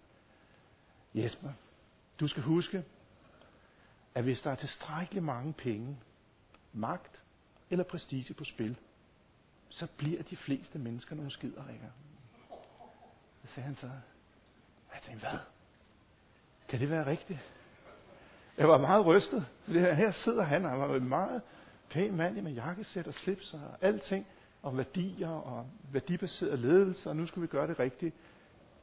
Jesper, 1.13 1.49
du 2.19 2.27
skal 2.27 2.43
huske, 2.43 2.83
at 4.15 4.23
hvis 4.23 4.41
der 4.41 4.51
er 4.51 4.55
tilstrækkeligt 4.55 5.25
mange 5.25 5.53
penge, 5.53 5.97
magt 6.73 7.21
eller 7.69 7.83
prestige 7.83 8.33
på 8.33 8.43
spil, 8.43 8.77
så 9.69 9.87
bliver 9.97 10.23
de 10.23 10.35
fleste 10.35 10.79
mennesker 10.79 11.15
nogle 11.15 11.31
skiderikker. 11.31 11.87
Så 13.41 13.53
sagde 13.53 13.65
han 13.65 13.75
så, 13.75 13.87
jeg 14.93 15.01
tænkte, 15.01 15.29
hvad? 15.29 15.39
Kan 16.69 16.79
det 16.79 16.89
være 16.89 17.05
rigtigt? 17.05 17.39
Jeg 18.57 18.67
var 18.67 18.77
meget 18.77 19.05
rystet. 19.05 19.45
Her 19.67 20.11
sidder 20.11 20.43
han, 20.43 20.63
han 20.63 20.79
var 20.79 20.95
en 20.95 21.09
meget 21.09 21.41
pæn 21.89 22.15
mand 22.15 22.41
med 22.41 22.51
jakkesæt 22.51 23.07
og 23.07 23.13
slips 23.13 23.53
og 23.53 23.77
alting, 23.81 24.27
om 24.63 24.77
værdier 24.77 25.29
og 25.29 25.65
værdibaseret 25.91 26.59
ledelse, 26.59 27.09
og 27.09 27.15
nu 27.15 27.25
skal 27.25 27.41
vi 27.41 27.47
gøre 27.47 27.67
det 27.67 27.79
rigtigt. 27.79 28.15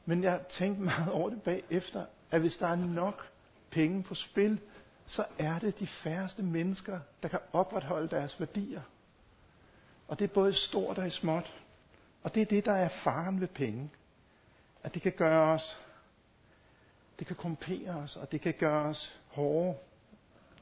Men 0.05 0.23
jeg 0.23 0.41
tænkte 0.49 0.81
meget 0.81 1.11
over 1.11 1.29
det 1.29 1.41
bagefter, 1.41 2.05
at 2.31 2.41
hvis 2.41 2.55
der 2.55 2.67
er 2.67 2.75
nok 2.75 3.27
penge 3.71 4.03
på 4.03 4.15
spil, 4.15 4.59
så 5.07 5.25
er 5.39 5.59
det 5.59 5.79
de 5.79 5.87
færreste 5.87 6.43
mennesker, 6.43 6.99
der 7.23 7.29
kan 7.29 7.39
opretholde 7.53 8.07
deres 8.07 8.39
værdier. 8.39 8.81
Og 10.07 10.19
det 10.19 10.29
er 10.29 10.33
både 10.33 10.53
stort 10.53 10.97
og 10.97 11.11
småt. 11.11 11.53
Og 12.23 12.35
det 12.35 12.41
er 12.41 12.45
det, 12.45 12.65
der 12.65 12.71
er 12.71 12.89
faren 13.03 13.41
ved 13.41 13.47
penge. 13.47 13.89
At 14.83 14.93
det 14.93 15.01
kan 15.01 15.11
gøre 15.11 15.53
os, 15.53 15.77
det 17.19 17.27
kan 17.27 17.35
kompere 17.35 17.89
os, 17.89 18.15
og 18.15 18.31
det 18.31 18.41
kan 18.41 18.53
gøre 18.59 18.83
os 18.83 19.19
hårde, 19.27 19.77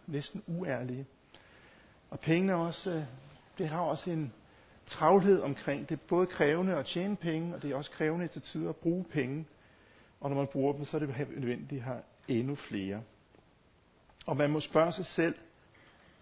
næsten 0.07 0.43
uærlige. 0.48 1.05
Og 2.10 2.19
pengene 2.19 2.55
også, 2.55 2.91
øh, 2.91 3.03
det 3.57 3.69
har 3.69 3.79
også 3.79 4.12
en 4.12 4.34
travlhed 4.88 5.42
omkring. 5.42 5.89
Det 5.89 5.96
er 5.96 6.06
både 6.08 6.27
krævende 6.27 6.75
at 6.75 6.86
tjene 6.86 7.15
penge, 7.15 7.56
og 7.56 7.62
det 7.62 7.72
er 7.72 7.75
også 7.75 7.92
krævende 7.92 8.27
til 8.27 8.42
tider 8.42 8.70
at 8.70 8.75
bruge 8.75 9.04
penge. 9.04 9.46
Og 10.20 10.30
når 10.30 10.38
man 10.38 10.48
bruger 10.48 10.74
dem, 10.74 10.86
så 10.86 10.98
er 10.98 11.00
det 11.00 11.27
nødvendigt 11.38 11.80
at 11.80 11.86
have 11.86 12.01
endnu 12.27 12.56
flere. 12.56 13.01
Og 14.25 14.38
man 14.38 14.50
må 14.50 14.60
spørge 14.60 14.92
sig 14.92 15.06
selv, 15.06 15.36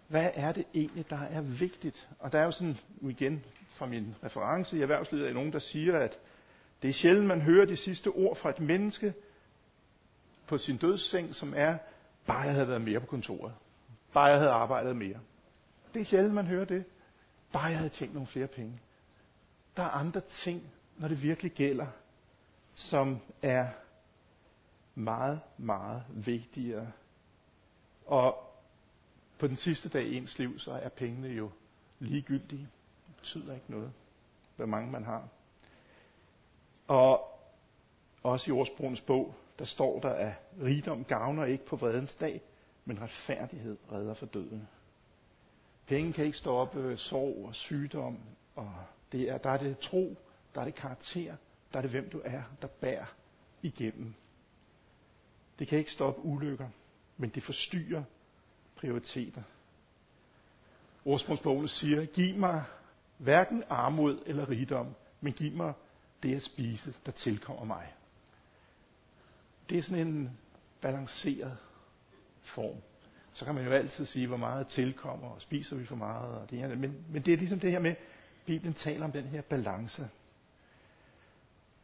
hvad 0.07 0.29
er 0.33 0.51
det 0.51 0.65
egentlig, 0.73 1.09
der 1.09 1.19
er 1.19 1.41
vigtigt? 1.41 2.09
Og 2.19 2.31
der 2.31 2.39
er 2.39 2.43
jo 2.43 2.51
sådan, 2.51 2.77
igen 3.01 3.45
fra 3.67 3.85
min 3.85 4.15
reference 4.23 4.77
i 4.77 4.81
erhvervslivet, 4.81 5.29
er 5.29 5.33
nogen, 5.33 5.53
der 5.53 5.59
siger, 5.59 5.99
at 5.99 6.19
det 6.81 6.89
er 6.89 6.93
sjældent, 6.93 7.27
man 7.27 7.41
hører 7.41 7.65
de 7.65 7.77
sidste 7.77 8.07
ord 8.07 8.37
fra 8.37 8.49
et 8.49 8.59
menneske 8.59 9.13
på 10.47 10.57
sin 10.57 10.77
dødsseng, 10.77 11.35
som 11.35 11.53
er, 11.55 11.77
bare 12.27 12.39
jeg 12.39 12.53
havde 12.53 12.67
været 12.67 12.81
mere 12.81 12.99
på 12.99 13.05
kontoret. 13.05 13.53
Bare 14.13 14.25
jeg 14.25 14.37
havde 14.37 14.51
arbejdet 14.51 14.95
mere. 14.95 15.19
Det 15.93 16.01
er 16.01 16.05
sjældent, 16.05 16.33
man 16.33 16.47
hører 16.47 16.65
det. 16.65 16.83
Bare 17.53 17.65
jeg 17.65 17.77
havde 17.77 17.89
tjent 17.89 18.13
nogle 18.13 18.27
flere 18.27 18.47
penge. 18.47 18.79
Der 19.77 19.83
er 19.83 19.89
andre 19.89 20.21
ting, 20.43 20.71
når 20.97 21.07
det 21.07 21.21
virkelig 21.21 21.51
gælder, 21.51 21.87
som 22.75 23.19
er 23.41 23.69
meget, 24.95 25.41
meget 25.57 26.03
vigtigere. 26.09 26.91
Og 28.05 28.53
på 29.39 29.47
den 29.47 29.55
sidste 29.55 29.89
dag 29.89 30.03
i 30.03 30.17
ens 30.17 30.39
liv, 30.39 30.59
så 30.59 30.71
er 30.71 30.89
pengene 30.89 31.27
jo 31.27 31.51
ligegyldige. 31.99 32.69
Det 33.07 33.15
betyder 33.15 33.53
ikke 33.53 33.71
noget, 33.71 33.93
hvor 34.55 34.65
mange 34.65 34.91
man 34.91 35.03
har. 35.03 35.27
Og 36.87 37.39
også 38.23 38.49
i 38.49 38.51
ordsprogens 38.51 39.01
bog, 39.01 39.35
der 39.59 39.65
står 39.65 39.99
der, 39.99 40.09
at 40.09 40.33
rigdom 40.63 41.03
gavner 41.03 41.45
ikke 41.45 41.65
på 41.65 41.75
vredens 41.75 42.15
dag, 42.15 42.41
men 42.85 43.01
retfærdighed 43.01 43.77
redder 43.91 44.13
for 44.13 44.25
døden. 44.25 44.67
Penge 45.93 46.13
kan 46.13 46.25
ikke 46.25 46.37
stoppe 46.37 46.79
øh, 46.79 46.97
sorg 46.97 47.45
og 47.47 47.55
sygdom, 47.55 48.19
og 48.55 48.73
det 49.11 49.29
er, 49.29 49.37
der 49.37 49.49
er 49.49 49.57
det 49.57 49.79
tro, 49.79 50.17
der 50.55 50.61
er 50.61 50.65
det 50.65 50.75
karakter, 50.75 51.35
der 51.71 51.77
er 51.77 51.81
det 51.81 51.91
hvem 51.91 52.09
du 52.09 52.21
er, 52.25 52.43
der 52.61 52.67
bærer 52.67 53.05
igennem. 53.61 54.13
Det 55.59 55.67
kan 55.67 55.77
ikke 55.77 55.91
stoppe 55.91 56.21
ulykker, 56.21 56.69
men 57.17 57.29
det 57.29 57.43
forstyrrer 57.43 58.03
prioriteter. 58.75 59.43
Ordsprogsbogen 61.05 61.67
siger, 61.67 62.05
giv 62.05 62.35
mig 62.35 62.63
hverken 63.17 63.63
armod 63.69 64.23
eller 64.25 64.49
rigdom, 64.49 64.95
men 65.21 65.33
giv 65.33 65.51
mig 65.51 65.73
det 66.23 66.35
at 66.35 66.43
spise, 66.43 66.93
der 67.05 67.11
tilkommer 67.11 67.65
mig. 67.65 67.93
Det 69.69 69.77
er 69.77 69.81
sådan 69.81 70.07
en 70.07 70.39
balanceret 70.81 71.57
form. 72.41 72.81
Så 73.33 73.45
kan 73.45 73.55
man 73.55 73.65
jo 73.65 73.71
altid 73.71 74.05
sige, 74.05 74.27
hvor 74.27 74.37
meget 74.37 74.67
tilkommer, 74.67 75.27
og 75.27 75.41
spiser 75.41 75.75
vi 75.75 75.85
for 75.85 75.95
meget, 75.95 76.37
og 76.37 76.49
det 76.49 76.59
her. 76.59 76.75
Men, 76.75 77.05
men 77.09 77.21
det 77.21 77.33
er 77.33 77.37
ligesom 77.37 77.59
det 77.59 77.71
her 77.71 77.79
med, 77.79 77.95
Bibelen 78.45 78.73
taler 78.73 79.05
om 79.05 79.11
den 79.11 79.23
her 79.23 79.41
balance. 79.41 80.09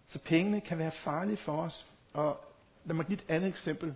Så 0.08 0.20
pengene 0.26 0.62
kan 0.62 0.78
være 0.78 0.92
farlige 0.92 1.38
for 1.38 1.62
os. 1.62 1.86
Og 2.14 2.46
lad 2.86 2.96
mig 2.96 3.06
give 3.06 3.18
et 3.18 3.26
andet 3.28 3.50
eksempel. 3.50 3.96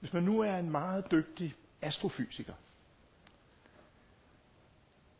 Hvis 0.00 0.12
man 0.12 0.22
nu 0.22 0.40
er 0.40 0.56
en 0.56 0.70
meget 0.70 1.10
dygtig 1.10 1.54
astrofysiker, 1.82 2.54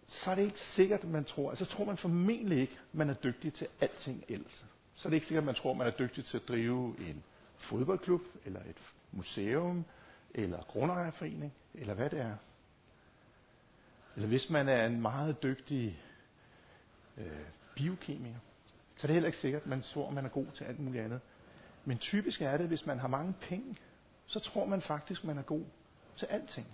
så 0.07 0.31
er 0.31 0.35
det 0.35 0.43
ikke 0.43 0.61
sikkert, 0.61 1.01
at 1.01 1.09
man 1.09 1.25
tror, 1.25 1.51
altså 1.51 1.65
tror 1.65 1.85
man 1.85 1.97
formentlig 1.97 2.59
ikke, 2.59 2.73
at 2.73 2.95
man 2.99 3.11
er 3.11 3.15
dygtig 3.15 3.55
til 3.55 3.67
alting 3.81 4.25
ellers. 4.29 4.65
Så 4.95 5.09
er 5.09 5.11
det 5.11 5.15
ikke 5.15 5.27
sikkert, 5.27 5.43
at 5.43 5.47
man 5.47 5.55
tror, 5.55 5.71
at 5.71 5.77
man 5.77 5.87
er 5.87 5.91
dygtig 5.91 6.25
til 6.25 6.37
at 6.37 6.49
drive 6.49 6.95
en 6.99 7.25
fodboldklub, 7.59 8.23
eller 8.45 8.61
et 8.61 8.77
museum, 9.13 9.85
eller 10.35 10.63
grundejerforening, 10.63 11.53
eller 11.75 11.95
hvad 11.95 12.11
det 12.11 12.21
er. 12.21 12.37
Eller 14.17 14.29
hvis 14.29 14.51
man 14.51 14.69
er 14.69 14.87
en 14.87 15.01
meget 15.01 15.43
dygtig 15.43 15.99
øh, 17.19 17.27
biokemiker, 17.75 18.39
så 18.97 19.03
er 19.03 19.07
det 19.07 19.15
heller 19.15 19.27
ikke 19.27 19.39
sikkert, 19.39 19.63
at 19.63 19.69
man 19.69 19.83
tror, 19.83 20.09
at 20.09 20.15
man 20.15 20.25
er 20.25 20.29
god 20.29 20.47
til 20.55 20.65
alt 20.65 20.81
muligt 20.81 21.05
andet. 21.05 21.21
Men 21.85 21.99
typisk 21.99 22.43
er 22.43 22.57
det, 22.57 22.69
hvis 22.69 22.87
man 22.87 22.99
har 22.99 23.09
mange 23.09 23.35
penge, 23.41 23.77
så 24.27 24.41
tror 24.41 24.65
man 24.65 24.83
faktisk, 24.83 25.21
at 25.21 25.27
man 25.27 25.39
er 25.39 25.43
god 25.43 25.65
til 26.17 26.27
alting. 26.27 26.67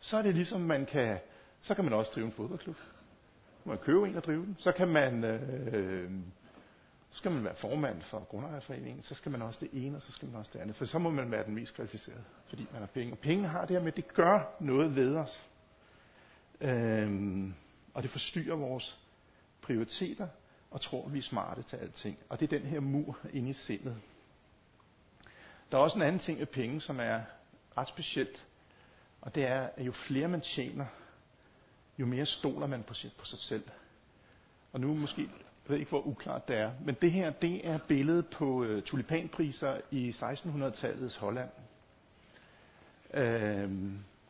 Så 0.00 0.16
er 0.16 0.22
det 0.22 0.34
ligesom, 0.34 0.60
man 0.60 0.86
kan, 0.86 1.18
så 1.60 1.74
kan 1.74 1.84
man 1.84 1.92
også 1.92 2.12
drive 2.14 2.26
en 2.26 2.32
fodboldklub. 2.32 2.76
Man 3.64 3.76
kan 3.76 3.84
købe 3.84 4.08
en 4.08 4.16
og 4.16 4.24
drive 4.24 4.46
den. 4.46 4.56
Så 4.58 4.72
kan 4.72 4.88
man 4.88 5.24
øh, 5.24 6.10
så 7.10 7.18
skal 7.18 7.30
man 7.30 7.44
være 7.44 7.54
formand 7.54 8.02
for 8.02 8.24
grundejerforeningen, 8.24 9.02
så 9.02 9.14
skal 9.14 9.32
man 9.32 9.42
også 9.42 9.60
det 9.60 9.86
ene, 9.86 9.96
og 9.96 10.02
så 10.02 10.12
skal 10.12 10.28
man 10.28 10.36
også 10.36 10.50
det 10.54 10.60
andet. 10.60 10.76
For 10.76 10.84
så 10.84 10.98
må 10.98 11.10
man 11.10 11.30
være 11.30 11.44
den 11.44 11.54
mest 11.54 11.74
kvalificerede, 11.74 12.24
fordi 12.48 12.66
man 12.72 12.80
har 12.80 12.86
penge. 12.86 13.12
Og 13.12 13.18
penge 13.18 13.48
har 13.48 13.60
det 13.60 13.76
her 13.76 13.80
med, 13.82 13.92
at 13.92 13.96
det 13.96 14.14
gør 14.14 14.56
noget 14.60 14.96
ved 14.96 15.16
os. 15.16 15.42
Øhm, 16.60 17.54
og 17.94 18.02
det 18.02 18.10
forstyrrer 18.10 18.56
vores 18.56 19.00
prioriteter, 19.62 20.28
og 20.70 20.80
tror, 20.80 21.06
at 21.06 21.12
vi 21.12 21.18
er 21.18 21.22
smarte 21.22 21.62
til 21.62 21.76
alting. 21.76 22.18
Og 22.28 22.40
det 22.40 22.52
er 22.52 22.58
den 22.58 22.68
her 22.68 22.80
mur 22.80 23.18
inde 23.32 23.50
i 23.50 23.52
sindet. 23.52 23.96
Der 25.72 25.78
er 25.78 25.82
også 25.82 25.98
en 25.98 26.02
anden 26.02 26.20
ting 26.20 26.38
med 26.38 26.46
penge, 26.46 26.80
som 26.80 27.00
er 27.00 27.20
ret 27.76 27.88
specielt. 27.88 28.46
Og 29.20 29.34
det 29.34 29.44
er, 29.44 29.68
at 29.76 29.86
jo 29.86 29.92
flere 29.92 30.28
man 30.28 30.40
tjener, 30.40 30.86
jo 31.98 32.06
mere 32.06 32.26
stoler 32.26 32.66
man 32.66 32.82
på 32.82 32.94
sig, 32.94 33.10
på 33.18 33.24
sig 33.24 33.38
selv. 33.38 33.64
Og 34.72 34.80
nu 34.80 34.94
måske 34.94 35.30
jeg 35.66 35.72
ved 35.72 35.78
ikke, 35.78 35.88
hvor 35.88 36.06
uklart 36.06 36.48
det 36.48 36.56
er. 36.56 36.70
Men 36.84 36.96
det 37.02 37.12
her, 37.12 37.30
det 37.30 37.68
er 37.68 37.78
billedet 37.88 38.26
på 38.26 38.64
øh, 38.64 38.82
tulipanpriser 38.82 39.80
i 39.90 40.10
1600-tallets 40.10 41.18
Holland. 41.18 41.48
Øh, 43.14 43.70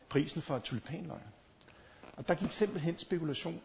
prisen 0.09 0.41
for 0.41 0.59
tulipanløg. 0.59 1.19
Og 2.13 2.27
der 2.27 2.35
gik 2.35 2.51
simpelthen 2.51 2.97
spekulation 2.97 3.61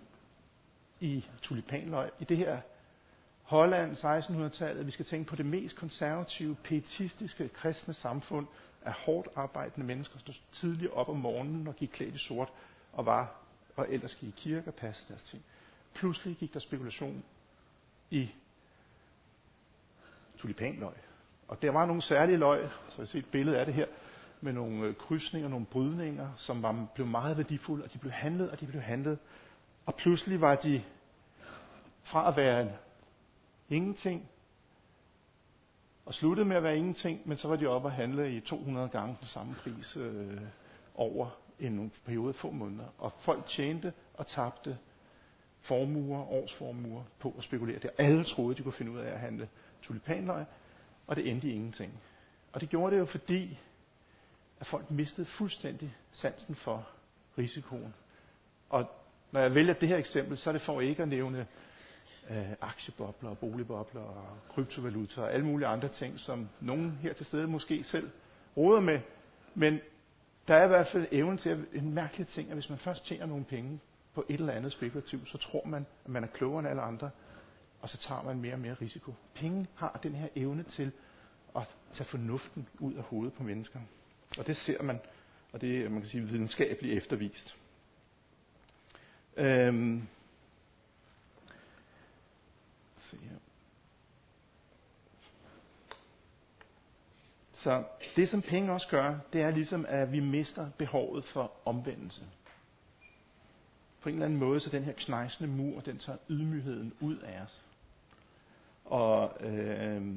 i 1.01 1.25
tulipanløg. 1.43 2.11
I 2.21 2.25
det 2.25 2.37
her 2.37 2.61
Holland 3.43 3.97
1600-tallet, 3.97 4.87
vi 4.87 4.91
skal 4.91 5.05
tænke 5.05 5.29
på 5.29 5.37
det 5.37 5.47
mest 5.47 5.77
konservative, 5.77 6.57
pietistiske, 6.65 7.49
kristne 7.49 7.95
samfund 7.95 8.47
af 8.85 8.93
hårdt 8.93 9.29
arbejdende 9.37 9.87
mennesker, 9.87 10.15
der 10.15 10.33
stod 10.33 10.35
tidligt 10.53 10.93
op 10.93 11.09
om 11.09 11.17
morgenen 11.17 11.69
og 11.69 11.77
gik 11.77 11.89
klædt 11.89 12.15
i 12.15 12.19
sort 12.19 12.49
og 12.93 13.07
var, 13.07 13.35
og 13.77 13.87
ellers 13.89 14.15
gik 14.15 14.29
i 14.29 14.35
kirke 14.37 14.71
og 14.71 14.75
passede 14.75 15.09
deres 15.09 15.23
ting. 15.23 15.43
Pludselig 15.95 16.37
gik 16.37 16.55
der 16.55 16.61
spekulation 16.61 17.25
i 18.13 18.35
tulipanløg. 20.39 20.95
Og 21.49 21.63
der 21.63 21.71
var 21.71 21.87
nogle 21.87 22.03
særlige 22.03 22.37
løg, 22.37 22.69
så 22.89 23.03
jeg 23.03 23.09
ser 23.09 23.19
et 23.19 23.27
billede 23.27 23.59
af 23.59 23.67
det 23.67 23.75
her, 23.75 23.87
med 24.41 24.53
nogle 24.53 24.87
øh, 24.87 24.95
krydsninger, 24.95 25.49
nogle 25.49 25.67
brydninger, 25.67 26.29
som 26.37 26.63
var, 26.63 26.87
blev 26.95 27.07
meget 27.07 27.37
værdifulde, 27.37 27.85
og 27.85 27.93
de 27.93 27.99
blev 27.99 28.13
handlet, 28.13 28.51
og 28.51 28.61
de 28.61 28.67
blev 28.67 28.83
handlet. 28.83 29.19
Og 29.87 29.95
pludselig 29.95 30.41
var 30.41 30.55
de 30.55 30.83
fra 32.03 32.29
at 32.29 32.37
være 32.37 32.63
en 32.63 32.71
ingenting, 33.69 34.29
og 36.07 36.15
sluttede 36.15 36.49
med 36.49 36.57
at 36.57 36.63
være 36.63 36.77
ingenting, 36.77 37.21
men 37.25 37.37
så 37.37 37.49
var 37.49 37.57
de 37.57 37.67
oppe 37.67 37.89
og 37.89 37.93
handle 37.93 38.37
i 38.37 38.41
200 38.41 38.89
gange 38.89 39.17
den 39.21 39.29
samme 39.29 39.55
pris 39.55 39.97
øh, 39.97 40.41
over 40.95 41.31
en 41.61 41.93
periode 42.05 42.29
af 42.29 42.35
få 42.35 42.51
måneder. 42.51 42.87
Og 42.99 43.13
folk 43.21 43.47
tjente 43.47 43.93
og 44.15 44.27
tabte 44.27 44.79
formuer, 45.63 46.33
årsformuer 46.33 47.03
på 47.19 47.35
at 47.39 47.45
spekulere 47.45 47.79
det. 47.79 47.91
Alle 47.99 48.25
troede, 48.25 48.55
de 48.55 48.63
kunne 48.63 48.73
finde 48.73 48.93
ud 48.93 48.99
af 48.99 49.13
at 49.13 49.21
handle 49.21 49.49
tulipanløg, 49.83 50.45
og 51.07 51.17
det 51.17 51.31
endte 51.31 51.49
i 51.49 51.53
ingenting. 51.53 51.93
Og 52.53 52.61
det 52.61 52.69
gjorde 52.69 52.95
det 52.95 53.01
jo 53.01 53.05
fordi, 53.05 53.59
at 54.61 54.67
folk 54.67 54.91
mistede 54.91 55.27
fuldstændig 55.27 55.97
sansen 56.13 56.55
for 56.55 56.89
risikoen. 57.39 57.95
Og 58.71 58.87
når 59.33 59.41
jeg 59.41 59.55
vælger 59.55 59.75
det 59.75 59.89
her 59.89 59.97
eksempel, 59.97 60.39
så 60.39 60.51
er 60.51 60.53
det 60.53 60.63
for 60.63 60.81
ikke 60.81 61.03
at 61.03 61.09
nævne 61.09 61.47
øh, 62.31 62.53
aktiebobler 62.61 63.31
og 63.31 63.39
boligbobler 63.39 64.01
og 64.01 64.39
kryptovaluta 64.49 65.21
og 65.21 65.33
alle 65.33 65.47
mulige 65.47 65.69
andre 65.69 65.89
ting, 65.89 66.21
som 66.21 66.49
nogen 66.61 66.99
her 67.03 67.13
til 67.13 67.27
stede 67.27 67.47
måske 67.47 67.85
selv 67.85 68.11
råder 68.57 68.81
med. 68.81 69.01
Men 69.55 69.81
der 70.49 70.55
er 70.55 70.65
i 70.65 70.69
hvert 70.69 70.89
fald 70.89 71.07
evnen 71.13 71.39
til 71.39 71.51
at, 71.51 71.59
en 71.73 71.95
mærkelig 71.95 72.29
ting, 72.29 72.49
at 72.49 72.55
hvis 72.55 72.71
man 72.71 72.79
først 72.79 73.07
tjener 73.07 73.27
nogle 73.27 73.45
penge 73.45 73.81
på 74.15 74.25
et 74.29 74.41
eller 74.41 74.53
andet 74.53 74.73
spekulativt, 74.73 75.29
så 75.29 75.39
tror 75.39 75.67
man, 75.67 75.87
at 76.05 76.11
man 76.11 76.25
er 76.25 76.29
klogere 76.29 76.59
end 76.59 76.69
alle 76.69 76.83
andre, 76.83 77.11
og 77.81 77.89
så 77.89 77.99
tager 77.99 78.23
man 78.23 78.41
mere 78.41 78.53
og 78.53 78.61
mere 78.61 78.75
risiko. 78.75 79.15
Penge 79.35 79.67
har 79.75 80.01
den 80.03 80.15
her 80.15 80.29
evne 80.37 80.63
til 80.63 80.93
at 81.57 81.63
tage 81.93 82.05
fornuften 82.05 82.69
ud 82.79 82.95
af 82.95 83.03
hovedet 83.03 83.35
på 83.35 83.43
mennesker. 83.43 83.81
Og 84.39 84.47
det 84.47 84.57
ser 84.57 84.83
man, 84.83 85.01
og 85.53 85.61
det 85.61 85.85
er, 85.85 85.89
man 85.89 86.01
kan 86.01 86.09
sige, 86.09 86.25
videnskabeligt 86.25 86.97
eftervist. 86.97 87.57
Øhm. 89.37 90.09
Se 92.99 93.17
her. 93.17 93.37
Så 97.53 97.85
det, 98.17 98.29
som 98.29 98.43
penge 98.43 98.73
også 98.73 98.89
gør, 98.89 99.19
det 99.33 99.43
er 99.43 99.51
ligesom, 99.51 99.87
at 99.89 100.13
vi 100.13 100.21
mister 100.21 100.71
behovet 100.79 101.25
for 101.25 101.53
omvendelse. 101.65 102.23
På 104.03 104.09
en 104.09 104.15
eller 104.15 104.27
anden 104.27 104.39
måde, 104.39 104.61
så 104.61 104.71
den 104.71 104.85
her 104.85 104.93
knejsende 104.93 105.51
mur, 105.51 105.81
den 105.81 105.99
tager 105.99 106.19
ydmygheden 106.31 106.95
ud 107.01 107.17
af 107.17 107.43
os. 107.43 107.63
Og, 108.85 109.47
øh, 109.47 110.17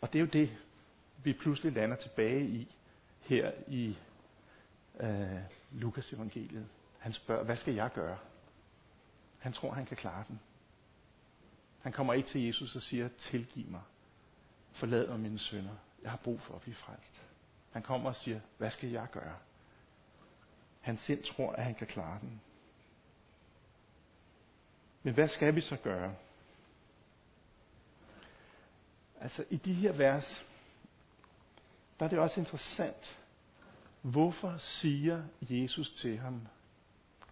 og 0.00 0.12
det 0.12 0.18
er 0.18 0.20
jo 0.20 0.30
det, 0.32 0.56
vi 1.22 1.32
pludselig 1.32 1.72
lander 1.72 1.96
tilbage 1.96 2.46
i 2.46 2.76
her 3.20 3.52
i 3.68 3.98
øh, 5.00 5.38
Lukas 5.72 6.12
evangeliet. 6.12 6.66
Han 6.98 7.12
spørger, 7.12 7.44
hvad 7.44 7.56
skal 7.56 7.74
jeg 7.74 7.90
gøre? 7.94 8.18
Han 9.38 9.52
tror, 9.52 9.72
han 9.72 9.86
kan 9.86 9.96
klare 9.96 10.24
den. 10.28 10.40
Han 11.82 11.92
kommer 11.92 12.12
ikke 12.12 12.28
til 12.28 12.46
Jesus 12.46 12.76
og 12.76 12.82
siger, 12.82 13.08
tilgiv 13.18 13.66
mig. 13.66 13.82
Forlad 14.72 15.08
mig 15.08 15.20
mine 15.20 15.38
sønder. 15.38 15.74
Jeg 16.02 16.10
har 16.10 16.18
brug 16.24 16.40
for 16.40 16.54
at 16.54 16.60
blive 16.60 16.74
frelst. 16.74 17.22
Han 17.70 17.82
kommer 17.82 18.10
og 18.10 18.16
siger, 18.16 18.40
hvad 18.58 18.70
skal 18.70 18.90
jeg 18.90 19.06
gøre? 19.12 19.36
Han 20.84 20.96
selv 20.96 21.24
tror, 21.24 21.52
at 21.52 21.64
han 21.64 21.74
kan 21.74 21.86
klare 21.86 22.20
den. 22.20 22.40
Men 25.02 25.14
hvad 25.14 25.28
skal 25.28 25.54
vi 25.54 25.60
så 25.60 25.76
gøre? 25.76 26.14
Altså 29.20 29.44
i 29.50 29.56
de 29.56 29.74
her 29.74 29.92
vers, 29.92 30.44
der 31.98 32.04
er 32.04 32.10
det 32.10 32.18
også 32.18 32.40
interessant, 32.40 33.20
hvorfor 34.02 34.56
siger 34.58 35.22
Jesus 35.40 35.92
til 35.92 36.18
ham, 36.18 36.46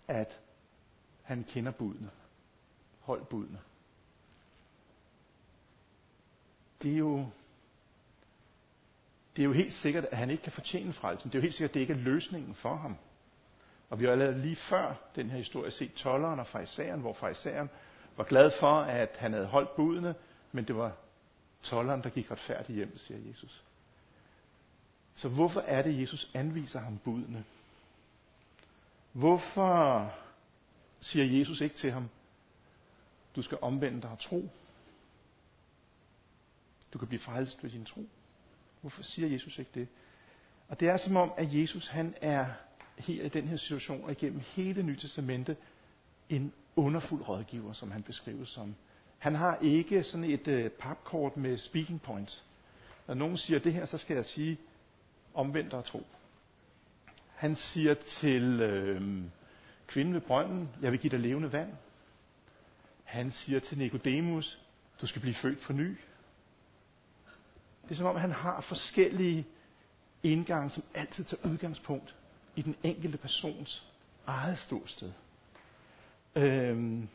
at 0.08 0.40
han 1.22 1.44
kender 1.44 1.72
budene. 1.72 2.10
Hold 3.00 3.24
budene. 3.24 3.60
Det 6.82 6.92
er 6.92 6.96
jo 6.96 7.26
det 9.36 9.42
er 9.42 9.46
jo 9.46 9.52
helt 9.52 9.72
sikkert, 9.72 10.04
at 10.04 10.18
han 10.18 10.30
ikke 10.30 10.42
kan 10.42 10.52
fortjene 10.52 10.92
frelsen. 10.92 11.30
Det 11.30 11.34
er 11.34 11.38
jo 11.38 11.42
helt 11.42 11.54
sikkert, 11.54 11.70
at 11.70 11.74
det 11.74 11.80
ikke 11.80 11.92
er 11.92 11.98
løsningen 11.98 12.54
for 12.54 12.76
ham. 12.76 12.96
Og 13.92 14.00
vi 14.00 14.04
har 14.04 14.12
allerede 14.12 14.38
lige 14.38 14.56
før 14.56 14.94
den 15.16 15.30
her 15.30 15.38
historie 15.38 15.70
set 15.70 15.94
tolleren 15.94 16.40
og 16.40 16.46
farisæeren, 16.46 17.00
hvor 17.00 17.12
farisæeren 17.12 17.70
var 18.16 18.24
glad 18.24 18.50
for, 18.60 18.80
at 18.80 19.16
han 19.18 19.32
havde 19.32 19.46
holdt 19.46 19.76
budene, 19.76 20.14
men 20.52 20.64
det 20.64 20.76
var 20.76 20.92
tolleren, 21.62 22.02
der 22.02 22.10
gik 22.10 22.30
retfærdigt 22.30 22.76
hjem, 22.76 22.98
siger 22.98 23.28
Jesus. 23.28 23.64
Så 25.14 25.28
hvorfor 25.28 25.60
er 25.60 25.82
det, 25.82 26.00
Jesus 26.00 26.30
anviser 26.34 26.80
ham 26.80 26.98
budene? 26.98 27.44
Hvorfor 29.12 30.12
siger 31.00 31.38
Jesus 31.38 31.60
ikke 31.60 31.76
til 31.76 31.92
ham, 31.92 32.08
du 33.36 33.42
skal 33.42 33.58
omvende 33.62 34.02
dig 34.02 34.10
og 34.10 34.18
tro? 34.18 34.48
Du 36.92 36.98
kan 36.98 37.08
blive 37.08 37.20
frelst 37.20 37.62
ved 37.62 37.70
din 37.70 37.84
tro. 37.84 38.06
Hvorfor 38.80 39.02
siger 39.02 39.28
Jesus 39.28 39.58
ikke 39.58 39.70
det? 39.74 39.88
Og 40.68 40.80
det 40.80 40.88
er 40.88 40.96
som 40.96 41.16
om, 41.16 41.32
at 41.36 41.54
Jesus 41.54 41.88
han 41.88 42.14
er 42.20 42.46
her 42.98 43.24
i 43.24 43.28
den 43.28 43.48
her 43.48 43.56
situation 43.56 44.04
og 44.04 44.10
igennem 44.10 44.40
hele 44.40 44.82
Nye 44.82 44.96
Testamente 44.96 45.56
en 46.28 46.52
underfuld 46.76 47.28
rådgiver, 47.28 47.72
som 47.72 47.90
han 47.90 48.02
beskrives 48.02 48.48
som. 48.48 48.74
Han 49.18 49.34
har 49.34 49.58
ikke 49.62 50.04
sådan 50.04 50.24
et 50.24 50.48
øh, 50.48 50.70
papkort 50.70 51.36
med 51.36 51.58
speaking 51.58 52.02
points. 52.02 52.44
Når 53.06 53.14
nogen 53.14 53.36
siger 53.36 53.58
det 53.58 53.72
her, 53.72 53.84
så 53.84 53.98
skal 53.98 54.14
jeg 54.14 54.24
sige, 54.24 54.58
omvendt 55.34 55.72
og 55.74 55.84
tro. 55.84 56.06
Han 57.34 57.56
siger 57.56 57.94
til 57.94 58.60
øh, 58.60 59.22
kvinden 59.86 60.14
ved 60.14 60.20
brønden, 60.20 60.68
jeg 60.82 60.92
vil 60.92 61.00
give 61.00 61.10
dig 61.10 61.20
levende 61.20 61.52
vand. 61.52 61.72
Han 63.04 63.32
siger 63.32 63.60
til 63.60 63.78
Nikodemus, 63.78 64.60
du 65.00 65.06
skal 65.06 65.20
blive 65.20 65.34
født 65.34 65.60
på 65.60 65.72
ny. 65.72 65.96
Det 67.84 67.90
er 67.90 67.94
som 67.94 68.06
om, 68.06 68.16
han 68.16 68.32
har 68.32 68.60
forskellige 68.60 69.46
indgange, 70.22 70.70
som 70.70 70.82
altid 70.94 71.24
tager 71.24 71.48
udgangspunkt 71.48 72.14
i 72.56 72.62
den 72.62 72.76
enkelte 72.82 73.18
persons 73.18 73.86
eget 74.26 74.58
ståsted. 74.58 75.12
Øhm, 76.34 77.08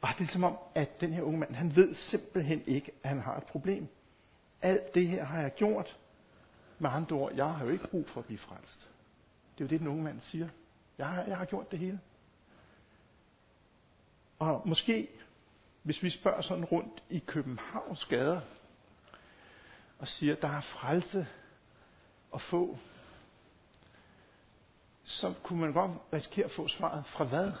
og 0.00 0.08
det 0.18 0.24
er 0.24 0.32
som 0.32 0.44
om, 0.44 0.56
at 0.74 1.00
den 1.00 1.12
her 1.12 1.22
unge 1.22 1.38
mand, 1.38 1.54
han 1.54 1.76
ved 1.76 1.94
simpelthen 1.94 2.62
ikke, 2.66 2.92
at 3.02 3.08
han 3.08 3.20
har 3.20 3.36
et 3.36 3.44
problem. 3.44 3.88
Alt 4.62 4.94
det 4.94 5.08
her 5.08 5.24
har 5.24 5.40
jeg 5.40 5.54
gjort. 5.54 5.96
Med 6.78 6.90
andre 6.90 7.16
ord, 7.16 7.32
jeg 7.34 7.54
har 7.54 7.64
jo 7.64 7.70
ikke 7.70 7.88
brug 7.88 8.08
for 8.08 8.20
at 8.20 8.26
blive 8.26 8.38
frelst. 8.38 8.88
Det 9.58 9.64
er 9.64 9.64
jo 9.64 9.68
det, 9.68 9.80
den 9.80 9.88
unge 9.88 10.02
mand 10.02 10.20
siger. 10.20 10.48
Jeg 10.98 11.08
har, 11.08 11.22
jeg 11.22 11.36
har 11.36 11.44
gjort 11.44 11.70
det 11.70 11.78
hele. 11.78 12.00
Og 14.38 14.62
måske, 14.64 15.08
hvis 15.82 16.02
vi 16.02 16.10
spørger 16.10 16.40
sådan 16.42 16.64
rundt 16.64 17.02
i 17.08 17.18
Københavns 17.18 18.04
gader, 18.04 18.40
og 19.98 20.08
siger, 20.08 20.34
der 20.34 20.48
er 20.48 20.60
frelse 20.60 21.26
at 22.34 22.40
få, 22.40 22.78
så 25.04 25.34
kunne 25.42 25.60
man 25.60 25.72
godt 25.72 25.90
risikere 26.12 26.44
at 26.44 26.50
få 26.50 26.68
svaret 26.68 27.06
fra 27.06 27.24
hvad? 27.24 27.52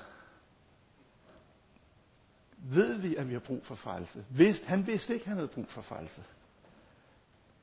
Ved 2.56 2.98
vi, 2.98 3.16
at 3.16 3.28
vi 3.28 3.32
har 3.32 3.40
brug 3.40 3.66
for 3.66 3.74
frelse? 3.74 4.24
Vidste, 4.30 4.66
han 4.66 4.86
vidste 4.86 5.14
ikke, 5.14 5.22
at 5.22 5.28
han 5.28 5.36
havde 5.36 5.48
brug 5.48 5.68
for 5.68 5.82
frelse. 5.82 6.24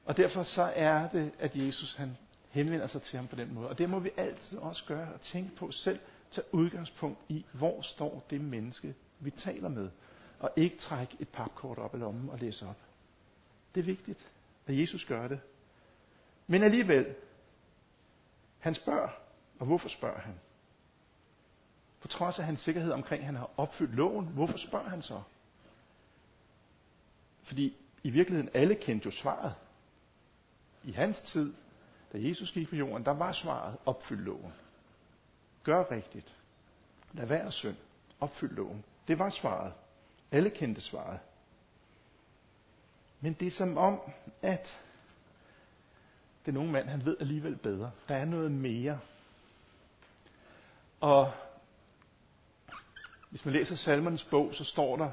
Og 0.05 0.17
derfor 0.17 0.43
så 0.43 0.61
er 0.75 1.09
det, 1.09 1.31
at 1.39 1.55
Jesus 1.55 1.95
han 1.95 2.17
henvender 2.49 2.87
sig 2.87 3.01
til 3.01 3.17
ham 3.17 3.27
på 3.27 3.35
den 3.35 3.53
måde. 3.53 3.69
Og 3.69 3.77
det 3.77 3.89
må 3.89 3.99
vi 3.99 4.09
altid 4.17 4.57
også 4.57 4.85
gøre 4.85 5.13
og 5.13 5.21
tænke 5.21 5.55
på 5.55 5.71
selv. 5.71 5.99
Tage 6.31 6.53
udgangspunkt 6.53 7.19
i, 7.29 7.45
hvor 7.51 7.81
står 7.81 8.25
det 8.29 8.41
menneske, 8.41 8.95
vi 9.19 9.31
taler 9.31 9.69
med. 9.69 9.89
Og 10.39 10.51
ikke 10.55 10.77
trække 10.77 11.17
et 11.19 11.29
papkort 11.29 11.77
op 11.77 11.95
i 11.95 11.97
lommen 11.97 12.29
og 12.29 12.39
læse 12.39 12.67
op. 12.67 12.77
Det 13.75 13.81
er 13.81 13.85
vigtigt, 13.85 14.19
at 14.67 14.79
Jesus 14.79 15.05
gør 15.05 15.27
det. 15.27 15.39
Men 16.47 16.63
alligevel, 16.63 17.15
han 18.59 18.75
spørger. 18.75 19.09
Og 19.59 19.65
hvorfor 19.65 19.89
spørger 19.89 20.19
han? 20.19 20.39
På 22.01 22.07
trods 22.07 22.39
af 22.39 22.45
hans 22.45 22.59
sikkerhed 22.59 22.91
omkring, 22.91 23.19
at 23.19 23.25
han 23.25 23.35
har 23.35 23.49
opfyldt 23.57 23.95
loven, 23.95 24.25
hvorfor 24.27 24.57
spørger 24.57 24.89
han 24.89 25.01
så? 25.01 25.21
Fordi 27.43 27.77
i 28.03 28.09
virkeligheden 28.09 28.49
alle 28.53 28.75
kendte 28.75 29.05
jo 29.05 29.11
svaret. 29.11 29.53
I 30.83 30.91
hans 30.91 31.21
tid, 31.21 31.53
da 32.13 32.17
Jesus 32.21 32.51
gik 32.51 32.69
på 32.69 32.75
jorden, 32.75 33.05
der 33.05 33.11
var 33.11 33.31
svaret, 33.31 33.77
opfyld 33.85 34.19
loven. 34.19 34.53
Gør 35.63 35.91
rigtigt. 35.91 36.33
Lad 37.13 37.25
være 37.25 37.51
synd. 37.51 37.75
Opfyld 38.19 38.51
loven. 38.51 38.83
Det 39.07 39.19
var 39.19 39.29
svaret. 39.29 39.73
Alle 40.31 40.49
kendte 40.49 40.81
svaret. 40.81 41.19
Men 43.21 43.33
det 43.33 43.47
er 43.47 43.51
som 43.51 43.77
om, 43.77 44.01
at 44.41 44.86
den 46.47 46.57
unge 46.57 46.71
mand, 46.71 46.87
han 46.87 47.05
ved 47.05 47.17
alligevel 47.19 47.55
bedre. 47.55 47.91
Der 48.07 48.15
er 48.15 48.25
noget 48.25 48.51
mere. 48.51 48.99
Og 50.99 51.31
hvis 53.29 53.45
man 53.45 53.53
læser 53.53 53.75
salmernes 53.75 54.23
bog, 54.23 54.53
så 54.53 54.63
står 54.63 54.95
der, 54.97 55.11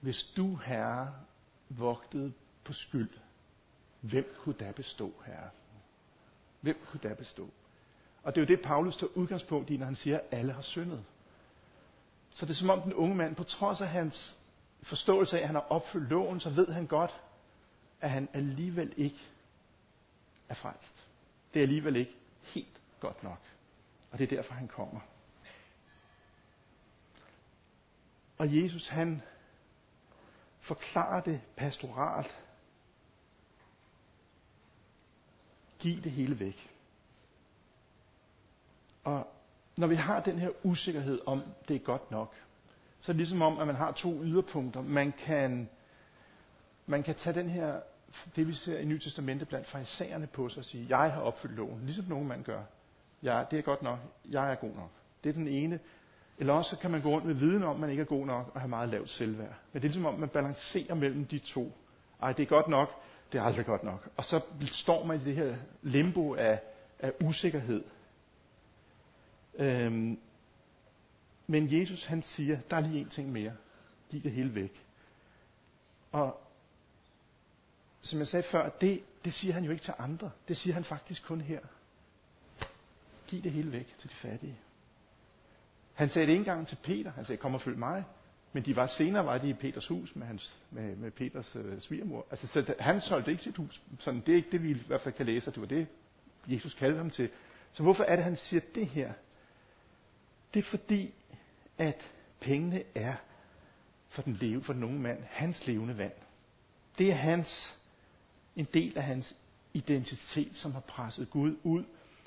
hvis 0.00 0.32
du, 0.36 0.56
herre, 0.56 1.14
vogtede 1.68 2.32
på 2.64 2.72
skyld, 2.72 3.10
hvem 4.00 4.34
kunne 4.38 4.54
da 4.54 4.72
bestå, 4.72 5.12
herre? 5.26 5.50
Hvem 6.60 6.76
kunne 6.90 7.00
da 7.02 7.14
bestå? 7.14 7.48
Og 8.22 8.34
det 8.34 8.40
er 8.40 8.44
jo 8.44 8.56
det, 8.56 8.64
Paulus 8.64 8.96
tager 8.96 9.12
udgangspunkt 9.14 9.70
i, 9.70 9.76
når 9.76 9.86
han 9.86 9.96
siger, 9.96 10.18
at 10.18 10.24
alle 10.30 10.52
har 10.52 10.62
syndet. 10.62 11.04
Så 12.30 12.46
det 12.46 12.52
er 12.52 12.56
som 12.56 12.70
om 12.70 12.82
den 12.82 12.94
unge 12.94 13.16
mand, 13.16 13.36
på 13.36 13.44
trods 13.44 13.80
af 13.80 13.88
hans 13.88 14.38
forståelse 14.82 15.36
af, 15.36 15.40
at 15.40 15.46
han 15.46 15.54
har 15.54 15.66
opfyldt 15.68 16.10
loven, 16.10 16.40
så 16.40 16.50
ved 16.50 16.68
han 16.68 16.86
godt, 16.86 17.20
at 18.00 18.10
han 18.10 18.28
alligevel 18.32 18.92
ikke 18.96 19.20
er 20.48 20.54
frelst. 20.54 21.06
Det 21.54 21.60
er 21.60 21.64
alligevel 21.64 21.96
ikke 21.96 22.16
helt 22.42 22.80
godt 23.00 23.22
nok. 23.22 23.40
Og 24.10 24.18
det 24.18 24.32
er 24.32 24.36
derfor, 24.36 24.54
han 24.54 24.68
kommer. 24.68 25.00
Og 28.38 28.56
Jesus, 28.56 28.88
han 28.88 29.22
forklarer 30.60 31.20
det 31.20 31.40
pastoralt. 31.56 32.40
Giv 35.78 36.02
det 36.02 36.12
hele 36.12 36.40
væk. 36.40 36.70
Og 39.04 39.26
når 39.76 39.86
vi 39.86 39.94
har 39.94 40.20
den 40.20 40.38
her 40.38 40.50
usikkerhed 40.62 41.20
om, 41.26 41.42
det 41.68 41.76
er 41.76 41.80
godt 41.80 42.10
nok, 42.10 42.34
så 43.00 43.12
er 43.12 43.14
det 43.14 43.16
ligesom 43.16 43.42
om, 43.42 43.58
at 43.58 43.66
man 43.66 43.76
har 43.76 43.92
to 43.92 44.22
yderpunkter. 44.22 44.82
Man 44.82 45.12
kan, 45.12 45.68
man 46.86 47.02
kan 47.02 47.14
tage 47.14 47.34
den 47.34 47.50
her, 47.50 47.80
det 48.36 48.48
vi 48.48 48.54
ser 48.54 48.78
i 48.78 48.84
Nye 48.84 48.98
Testamente 48.98 49.44
blandt 49.44 49.66
farisæerne 49.66 50.26
på 50.26 50.48
sig 50.48 50.58
og 50.58 50.64
sige, 50.64 50.86
jeg 50.98 51.12
har 51.12 51.20
opfyldt 51.20 51.56
loven, 51.56 51.80
ligesom 51.84 52.04
nogen 52.04 52.28
mand 52.28 52.44
gør. 52.44 52.62
Ja, 53.22 53.44
det 53.50 53.58
er 53.58 53.62
godt 53.62 53.82
nok, 53.82 53.98
jeg 54.30 54.50
er 54.50 54.54
god 54.54 54.74
nok. 54.74 54.90
Det 55.24 55.28
er 55.28 55.32
den 55.32 55.48
ene. 55.48 55.80
Eller 56.38 56.52
også 56.52 56.76
kan 56.78 56.90
man 56.90 57.02
gå 57.02 57.10
rundt 57.10 57.26
med 57.26 57.34
viden 57.34 57.62
om, 57.62 57.74
at 57.74 57.80
man 57.80 57.90
ikke 57.90 58.00
er 58.00 58.06
god 58.06 58.26
nok 58.26 58.50
og 58.54 58.60
have 58.60 58.68
meget 58.68 58.88
lavt 58.88 59.10
selvværd. 59.10 59.54
Men 59.72 59.82
det 59.82 59.88
er 59.88 59.92
ligesom 59.92 60.06
om, 60.06 60.14
man 60.20 60.28
balancerer 60.28 60.94
mellem 60.94 61.24
de 61.24 61.38
to. 61.38 61.72
Ej, 62.22 62.32
det 62.32 62.42
er 62.42 62.46
godt 62.46 62.68
nok, 62.68 63.02
det 63.32 63.38
er 63.38 63.42
aldrig 63.42 63.66
godt 63.66 63.84
nok. 63.84 64.08
Og 64.16 64.24
så 64.24 64.40
står 64.72 65.04
man 65.04 65.20
i 65.20 65.24
det 65.24 65.34
her 65.34 65.56
limbo 65.82 66.34
af, 66.34 66.60
af 66.98 67.12
usikkerhed. 67.24 67.84
Øhm, 69.54 70.18
men 71.46 71.80
Jesus 71.80 72.04
han 72.04 72.22
siger, 72.22 72.58
der 72.70 72.76
er 72.76 72.80
lige 72.80 73.00
en 73.00 73.08
ting 73.08 73.32
mere. 73.32 73.52
Giv 74.10 74.22
det 74.22 74.32
hele 74.32 74.54
væk. 74.54 74.86
Og 76.12 76.40
som 78.02 78.18
jeg 78.18 78.26
sagde 78.26 78.42
før, 78.50 78.68
det, 78.68 79.02
det 79.24 79.34
siger 79.34 79.54
han 79.54 79.64
jo 79.64 79.70
ikke 79.70 79.84
til 79.84 79.94
andre. 79.98 80.30
Det 80.48 80.56
siger 80.56 80.74
han 80.74 80.84
faktisk 80.84 81.24
kun 81.24 81.40
her. 81.40 81.60
Giv 83.26 83.42
det 83.42 83.52
hele 83.52 83.72
væk 83.72 83.94
til 83.98 84.10
de 84.10 84.14
fattige. 84.14 84.58
Han 85.94 86.08
sagde 86.08 86.26
det 86.26 86.32
ikke 86.32 86.40
engang 86.40 86.68
til 86.68 86.78
Peter. 86.82 87.12
Han 87.12 87.24
sagde, 87.24 87.36
kom 87.36 87.54
og 87.54 87.60
følg 87.60 87.78
mig. 87.78 88.04
Men 88.52 88.64
de 88.64 88.76
var 88.76 88.86
senere 88.86 89.26
var 89.26 89.38
de 89.38 89.48
i 89.48 89.54
Peters 89.54 89.86
hus 89.86 90.16
med, 90.16 90.26
hans, 90.26 90.56
med, 90.70 90.96
med 90.96 91.10
Peters 91.10 91.56
øh, 91.56 91.80
svigermor. 91.80 92.26
Altså, 92.30 92.46
så 92.46 92.74
han 92.78 93.00
solgte 93.00 93.30
ikke 93.30 93.42
sit 93.42 93.56
hus. 93.56 93.82
Sådan, 93.98 94.20
det 94.20 94.32
er 94.32 94.36
ikke 94.36 94.50
det, 94.52 94.62
vi 94.62 94.70
i 94.70 94.82
hvert 94.86 95.00
fald 95.00 95.14
kan 95.14 95.26
læse, 95.26 95.48
at 95.48 95.54
det 95.54 95.60
var 95.60 95.66
det, 95.66 95.86
Jesus 96.46 96.74
kaldte 96.74 96.98
ham 96.98 97.10
til. 97.10 97.30
Så 97.72 97.82
hvorfor 97.82 98.04
er 98.04 98.16
det, 98.16 98.24
han 98.24 98.36
siger 98.36 98.60
det 98.74 98.86
her? 98.86 99.12
Det 100.54 100.60
er 100.64 100.68
fordi, 100.70 101.14
at 101.78 102.10
pengene 102.40 102.82
er 102.94 103.14
for 104.08 104.22
den, 104.22 104.32
leve, 104.32 104.62
for 104.62 104.72
den 104.72 104.84
unge 104.84 105.00
mand 105.00 105.18
hans 105.30 105.66
levende 105.66 105.98
vand. 105.98 106.12
Det 106.98 107.10
er 107.10 107.14
hans, 107.14 107.74
en 108.60 108.66
del 108.74 108.98
af 108.98 109.02
hans 109.02 109.36
identitet, 109.74 110.56
som 110.56 110.72
har 110.72 110.80
presset 110.80 111.30
Gud 111.30 111.56
ud. 111.62 111.84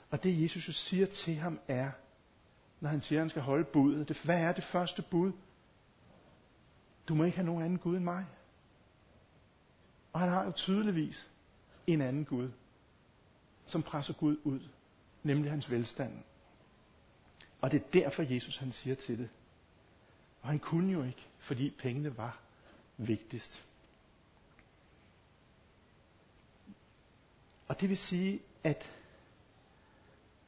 Og 0.09 0.23
det 0.23 0.41
Jesus 0.41 0.67
jo 0.67 0.73
siger 0.73 1.05
til 1.05 1.35
ham 1.35 1.59
er, 1.67 1.91
når 2.79 2.89
han 2.89 3.01
siger, 3.01 3.19
at 3.19 3.21
han 3.21 3.29
skal 3.29 3.41
holde 3.41 3.63
budet. 3.63 4.07
Det, 4.07 4.21
hvad 4.23 4.39
er 4.39 4.51
det 4.51 4.63
første 4.63 5.01
bud? 5.01 5.31
Du 7.07 7.15
må 7.15 7.23
ikke 7.23 7.37
have 7.37 7.45
nogen 7.45 7.63
anden 7.63 7.79
Gud 7.79 7.95
end 7.95 8.03
mig. 8.03 8.25
Og 10.13 10.19
han 10.19 10.29
har 10.29 10.45
jo 10.45 10.51
tydeligvis 10.51 11.27
en 11.87 12.01
anden 12.01 12.25
Gud, 12.25 12.51
som 13.67 13.83
presser 13.83 14.13
Gud 14.13 14.37
ud, 14.43 14.59
nemlig 15.23 15.51
hans 15.51 15.69
velstand. 15.69 16.13
Og 17.61 17.71
det 17.71 17.81
er 17.81 17.91
derfor, 17.93 18.33
Jesus 18.33 18.57
han 18.57 18.71
siger 18.71 18.95
til 18.95 19.17
det. 19.17 19.29
Og 20.41 20.49
han 20.49 20.59
kunne 20.59 20.91
jo 20.91 21.03
ikke, 21.03 21.27
fordi 21.39 21.69
pengene 21.69 22.17
var 22.17 22.39
vigtigst. 22.97 23.63
Og 27.67 27.81
det 27.81 27.89
vil 27.89 27.97
sige, 27.97 28.41
at 28.63 28.89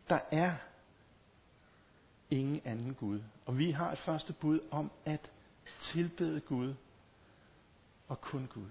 der 0.10 0.20
er 0.32 0.56
ingen 2.30 2.62
anden 2.66 2.94
Gud. 2.94 3.22
Og 3.46 3.58
vi 3.58 3.72
har 3.72 3.92
et 3.92 4.00
første 4.00 4.34
bud 4.34 4.60
om 4.72 4.92
at 5.06 5.32
tilbede 5.82 6.40
Gud 6.42 6.74
og 8.08 8.22
kun 8.22 8.48
Gud. 8.54 8.70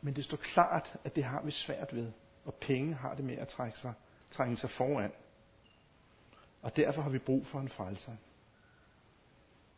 Men 0.00 0.16
det 0.16 0.24
står 0.24 0.36
klart, 0.36 0.96
at 1.04 1.16
det 1.16 1.24
har 1.24 1.42
vi 1.42 1.50
svært 1.50 1.94
ved, 1.94 2.12
og 2.44 2.54
penge 2.54 2.94
har 2.94 3.14
det 3.14 3.24
med 3.24 3.34
at 3.34 3.48
trække 3.48 3.78
sig, 3.78 3.94
trænge 4.30 4.56
sig 4.56 4.70
foran. 4.70 5.12
Og 6.62 6.76
derfor 6.76 7.02
har 7.02 7.10
vi 7.10 7.18
brug 7.18 7.46
for 7.46 7.60
en 7.60 7.68
frelser. 7.68 8.16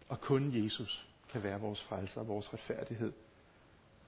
Og 0.09 0.21
kun 0.21 0.65
Jesus 0.65 1.09
kan 1.31 1.43
være 1.43 1.61
vores 1.61 1.83
frelser 1.83 2.21
og 2.21 2.29
vores 2.29 2.53
retfærdighed. 2.53 3.13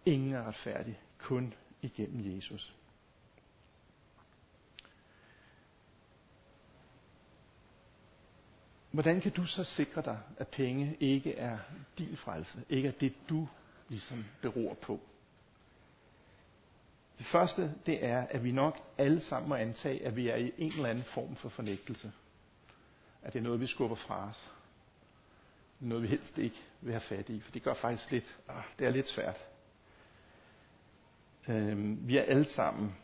Ingen 0.07 0.33
er 0.33 0.45
retfærdig, 0.45 1.01
kun 1.19 1.55
igennem 1.83 2.37
Jesus. 2.37 2.75
Hvordan 8.94 9.20
kan 9.20 9.33
du 9.33 9.46
så 9.46 9.64
sikre 9.64 10.02
dig, 10.02 10.18
at 10.37 10.48
penge 10.48 10.96
ikke 11.00 11.35
er 11.35 11.59
din 11.98 12.16
frelse, 12.16 12.64
ikke 12.68 12.88
er 12.88 12.92
det, 12.92 13.14
du 13.28 13.48
ligesom 13.88 14.24
beror 14.42 14.74
på? 14.74 15.00
Det 17.18 17.26
første, 17.26 17.74
det 17.87 18.04
er, 18.04 18.26
at 18.26 18.44
vi 18.44 18.52
nok 18.52 18.78
alle 18.98 19.20
sammen 19.20 19.48
må 19.48 19.54
antage, 19.54 20.07
at 20.07 20.16
vi 20.16 20.28
er 20.28 20.37
i 20.37 20.52
en 20.59 20.72
eller 20.72 20.88
anden 20.88 21.04
form 21.04 21.37
for 21.37 21.48
fornægtelse. 21.48 22.12
At 23.22 23.33
det 23.33 23.38
er 23.38 23.42
noget, 23.42 23.61
vi 23.61 23.66
skubber 23.66 23.96
fra 23.96 24.28
os. 24.28 24.50
Noget, 25.80 26.02
vi 26.02 26.09
helst 26.09 26.38
ikke 26.38 26.62
vil 26.80 26.92
have 26.92 27.00
fat 27.00 27.28
i, 27.28 27.40
for 27.40 27.52
det 27.52 27.62
gør 27.62 27.74
faktisk 27.74 28.11
lidt, 28.11 28.37
ah, 28.48 28.62
det 28.78 28.87
er 28.87 28.90
lidt 28.90 29.09
svært. 29.09 29.38
Øhm, 31.48 32.09
vi 32.09 32.16
er 32.16 32.22
alle 32.22 32.48
sammen 32.48 32.96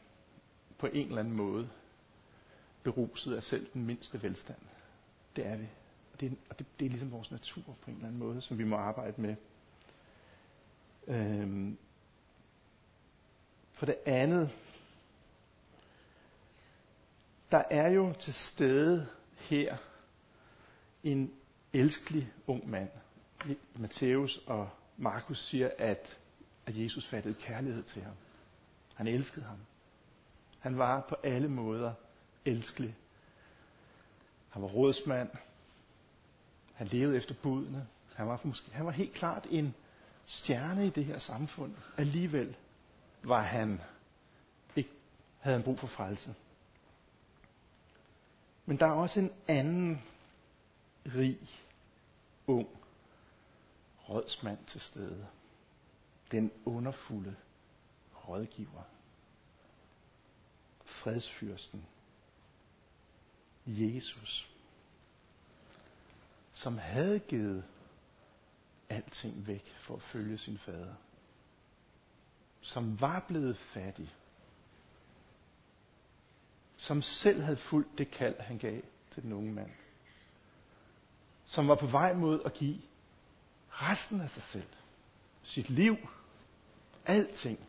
på 0.78 0.86
en 0.86 1.06
eller 1.06 1.20
anden 1.20 1.34
måde 1.34 1.68
beruset 2.82 3.36
af 3.36 3.42
selv 3.42 3.66
den 3.72 3.86
mindste 3.86 4.22
velstand. 4.22 4.58
Det 5.36 5.46
er 5.46 5.56
vi 5.56 5.66
det, 6.20 6.36
og 6.50 6.58
det, 6.58 6.66
det 6.78 6.86
er 6.86 6.90
ligesom 6.90 7.12
vores 7.12 7.30
natur 7.30 7.62
på 7.62 7.90
en 7.90 7.94
eller 7.94 8.06
anden 8.06 8.18
måde, 8.18 8.40
som 8.40 8.58
vi 8.58 8.64
må 8.64 8.76
arbejde 8.76 9.20
med. 9.20 9.36
Øhm, 11.06 11.78
for 13.72 13.86
det 13.86 13.96
andet, 14.06 14.50
der 17.50 17.62
er 17.70 17.88
jo 17.88 18.12
til 18.20 18.34
stede 18.34 19.08
her 19.36 19.76
en 21.02 21.32
elskelig 21.72 22.32
ung 22.46 22.70
mand. 22.70 22.88
Matthæus 23.74 24.40
og 24.46 24.70
Markus 24.96 25.48
siger, 25.48 25.70
at, 25.78 26.18
at 26.66 26.76
Jesus 26.76 27.06
fattede 27.08 27.34
kærlighed 27.34 27.82
til 27.82 28.02
ham. 28.02 28.14
Han 28.94 29.06
elskede 29.06 29.44
ham. 29.44 29.58
Han 30.58 30.78
var 30.78 31.00
på 31.08 31.16
alle 31.22 31.48
måder 31.48 31.92
elskelig. 32.44 32.96
Han 34.48 34.62
var 34.62 34.68
rådsmand. 34.68 35.28
Han 36.80 36.88
levede 36.88 37.16
efter 37.16 37.34
budene. 37.42 37.88
Han 38.14 38.28
var, 38.28 38.40
måske, 38.44 38.70
han 38.70 38.86
var 38.86 38.92
helt 38.92 39.12
klart 39.12 39.46
en 39.50 39.74
stjerne 40.26 40.86
i 40.86 40.90
det 40.90 41.04
her 41.04 41.18
samfund. 41.18 41.74
Alligevel 41.96 42.56
var 43.22 43.42
han 43.42 43.80
ikke, 44.76 44.90
havde 45.38 45.56
han 45.56 45.64
brug 45.64 45.78
for 45.78 45.86
frelse. 45.86 46.34
Men 48.66 48.78
der 48.78 48.86
er 48.86 48.90
også 48.90 49.20
en 49.20 49.32
anden 49.48 50.02
rig, 51.06 51.38
ung 52.46 52.68
rådsmand 54.08 54.58
til 54.66 54.80
stede. 54.80 55.26
Den 56.30 56.52
underfulde 56.64 57.36
rådgiver. 58.28 58.82
Fredsfyrsten. 60.84 61.86
Jesus 63.66 64.50
som 66.60 66.78
havde 66.78 67.18
givet 67.18 67.64
alting 68.88 69.46
væk 69.46 69.74
for 69.78 69.96
at 69.96 70.02
følge 70.02 70.38
sin 70.38 70.58
fader. 70.58 70.94
Som 72.60 73.00
var 73.00 73.24
blevet 73.28 73.56
fattig. 73.56 74.14
Som 76.76 77.02
selv 77.02 77.42
havde 77.42 77.56
fulgt 77.56 77.98
det 77.98 78.10
kald, 78.10 78.40
han 78.40 78.58
gav 78.58 78.82
til 79.10 79.22
den 79.22 79.32
unge 79.32 79.52
mand. 79.52 79.70
Som 81.46 81.68
var 81.68 81.74
på 81.74 81.86
vej 81.86 82.14
mod 82.14 82.40
at 82.44 82.54
give 82.54 82.80
resten 83.68 84.20
af 84.20 84.30
sig 84.30 84.42
selv. 84.42 84.68
Sit 85.42 85.70
liv. 85.70 85.96
Alting. 87.06 87.68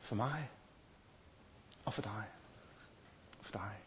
For 0.00 0.14
mig. 0.14 0.50
Og 1.84 1.94
for 1.94 2.02
dig. 2.02 2.24
For 3.40 3.52
dig. 3.52 3.85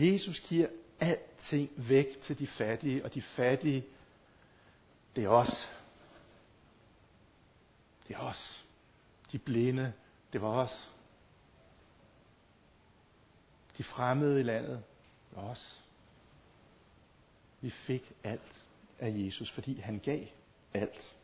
Jesus 0.00 0.40
giver 0.40 0.68
alting 1.00 1.70
væk 1.76 2.20
til 2.22 2.38
de 2.38 2.46
fattige, 2.46 3.04
og 3.04 3.14
de 3.14 3.22
fattige, 3.22 3.84
det 5.16 5.24
er 5.24 5.28
os. 5.28 5.70
Det 8.08 8.16
er 8.16 8.20
os. 8.20 8.66
De 9.32 9.38
blinde, 9.38 9.92
det 10.32 10.42
var 10.42 10.48
os. 10.48 10.90
De 13.78 13.84
fremmede 13.84 14.40
i 14.40 14.42
landet, 14.42 14.82
det 15.30 15.36
var 15.36 15.42
os. 15.42 15.84
Vi 17.60 17.70
fik 17.70 18.12
alt 18.24 18.62
af 18.98 19.12
Jesus, 19.16 19.50
fordi 19.50 19.80
han 19.80 19.98
gav 19.98 20.26
alt. 20.74 21.16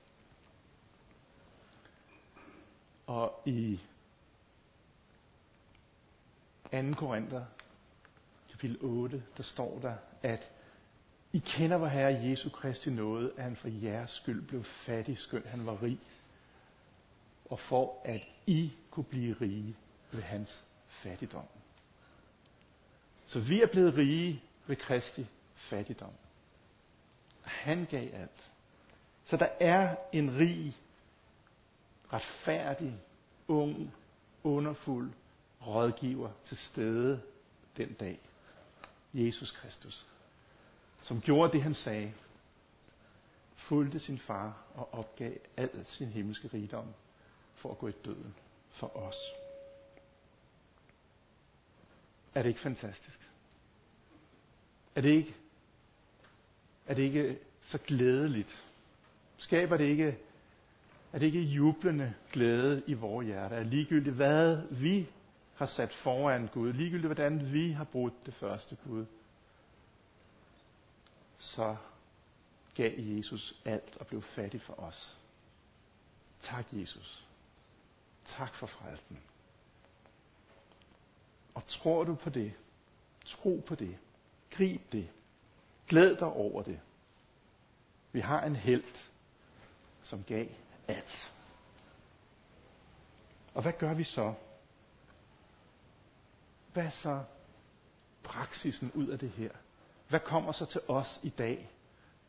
Og 3.06 3.42
i 3.46 3.80
2. 6.72 6.92
Korinther, 6.96 7.44
kapitel 8.56 8.78
8, 8.80 9.22
der 9.36 9.42
står 9.42 9.78
der, 9.78 9.96
at 10.22 10.50
I 11.32 11.38
kender 11.38 11.76
vor 11.76 11.86
Herre 11.86 12.14
Jesu 12.14 12.50
Kristi 12.50 12.90
nåde, 12.90 13.32
at 13.36 13.42
han 13.42 13.56
for 13.56 13.68
jeres 13.68 14.10
skyld 14.10 14.42
blev 14.42 14.64
fattig, 14.64 15.18
skønt 15.18 15.46
han 15.46 15.66
var 15.66 15.82
rig. 15.82 15.98
Og 17.44 17.60
for 17.60 18.00
at 18.04 18.20
I 18.46 18.72
kunne 18.90 19.04
blive 19.04 19.36
rige 19.40 19.76
ved 20.12 20.22
hans 20.22 20.64
fattigdom. 20.88 21.44
Så 23.26 23.40
vi 23.40 23.62
er 23.62 23.66
blevet 23.66 23.94
rige 23.96 24.42
ved 24.66 24.76
Kristi 24.76 25.26
fattigdom. 25.56 26.12
Han 27.42 27.86
gav 27.90 28.08
alt. 28.14 28.50
Så 29.24 29.36
der 29.36 29.48
er 29.60 29.96
en 30.12 30.38
rig, 30.38 30.76
retfærdig, 32.12 33.00
ung, 33.48 33.94
underfuld 34.44 35.12
rådgiver 35.66 36.30
til 36.44 36.56
stede 36.56 37.22
den 37.76 37.92
dag. 37.92 38.20
Jesus 39.16 39.50
Kristus. 39.50 40.06
Som 41.00 41.20
gjorde 41.20 41.52
det, 41.52 41.62
han 41.62 41.74
sagde. 41.74 42.12
Fulgte 43.56 43.98
sin 43.98 44.18
far 44.18 44.62
og 44.74 44.94
opgav 44.94 45.32
al 45.56 45.70
sin 45.84 46.08
himmelske 46.08 46.48
rigdom 46.54 46.86
for 47.54 47.70
at 47.70 47.78
gå 47.78 47.88
i 47.88 47.92
døden 48.04 48.34
for 48.70 48.96
os. 48.96 49.16
Er 52.34 52.42
det 52.42 52.48
ikke 52.48 52.60
fantastisk? 52.60 53.20
Er 54.94 55.00
det 55.00 55.08
ikke, 55.08 55.34
er 56.86 56.94
det 56.94 57.02
ikke 57.02 57.38
så 57.62 57.78
glædeligt? 57.78 58.64
Skaber 59.36 59.76
det 59.76 59.84
ikke, 59.84 60.18
er 61.12 61.18
det 61.18 61.26
ikke 61.26 61.40
jublende 61.40 62.14
glæde 62.32 62.82
i 62.86 62.92
vores 62.92 63.26
hjerte? 63.26 63.54
Er 63.54 63.62
ligegyldigt 63.62 64.14
hvad 64.14 64.62
vi 64.70 65.08
har 65.56 65.66
sat 65.66 65.92
foran 65.92 66.46
Gud, 66.46 66.72
ligegyldigt 66.72 67.06
hvordan 67.06 67.52
vi 67.52 67.72
har 67.72 67.84
brudt 67.84 68.26
det 68.26 68.34
første 68.34 68.76
Gud, 68.84 69.06
så 71.36 71.76
gav 72.74 72.92
Jesus 72.98 73.60
alt 73.64 73.96
og 73.96 74.06
blev 74.06 74.22
fattig 74.22 74.62
for 74.62 74.80
os. 74.80 75.18
Tak 76.42 76.66
Jesus. 76.72 77.26
Tak 78.26 78.54
for 78.54 78.66
frelsen. 78.66 79.18
Og 81.54 81.66
tror 81.66 82.04
du 82.04 82.14
på 82.14 82.30
det? 82.30 82.52
Tro 83.24 83.64
på 83.66 83.74
det. 83.74 83.98
Grib 84.50 84.92
det. 84.92 85.08
Glæd 85.88 86.16
dig 86.16 86.28
over 86.28 86.62
det. 86.62 86.80
Vi 88.12 88.20
har 88.20 88.44
en 88.44 88.56
held, 88.56 88.84
som 90.02 90.24
gav 90.24 90.46
alt. 90.88 91.32
Og 93.54 93.62
hvad 93.62 93.72
gør 93.72 93.94
vi 93.94 94.04
så? 94.04 94.34
Hvad 96.76 96.84
er 96.84 96.90
så 96.90 97.22
praksisen 98.22 98.92
ud 98.94 99.08
af 99.08 99.18
det 99.18 99.30
her? 99.30 99.50
Hvad 100.08 100.20
kommer 100.20 100.52
så 100.52 100.66
til 100.66 100.80
os 100.88 101.20
i 101.22 101.28
dag, 101.28 101.70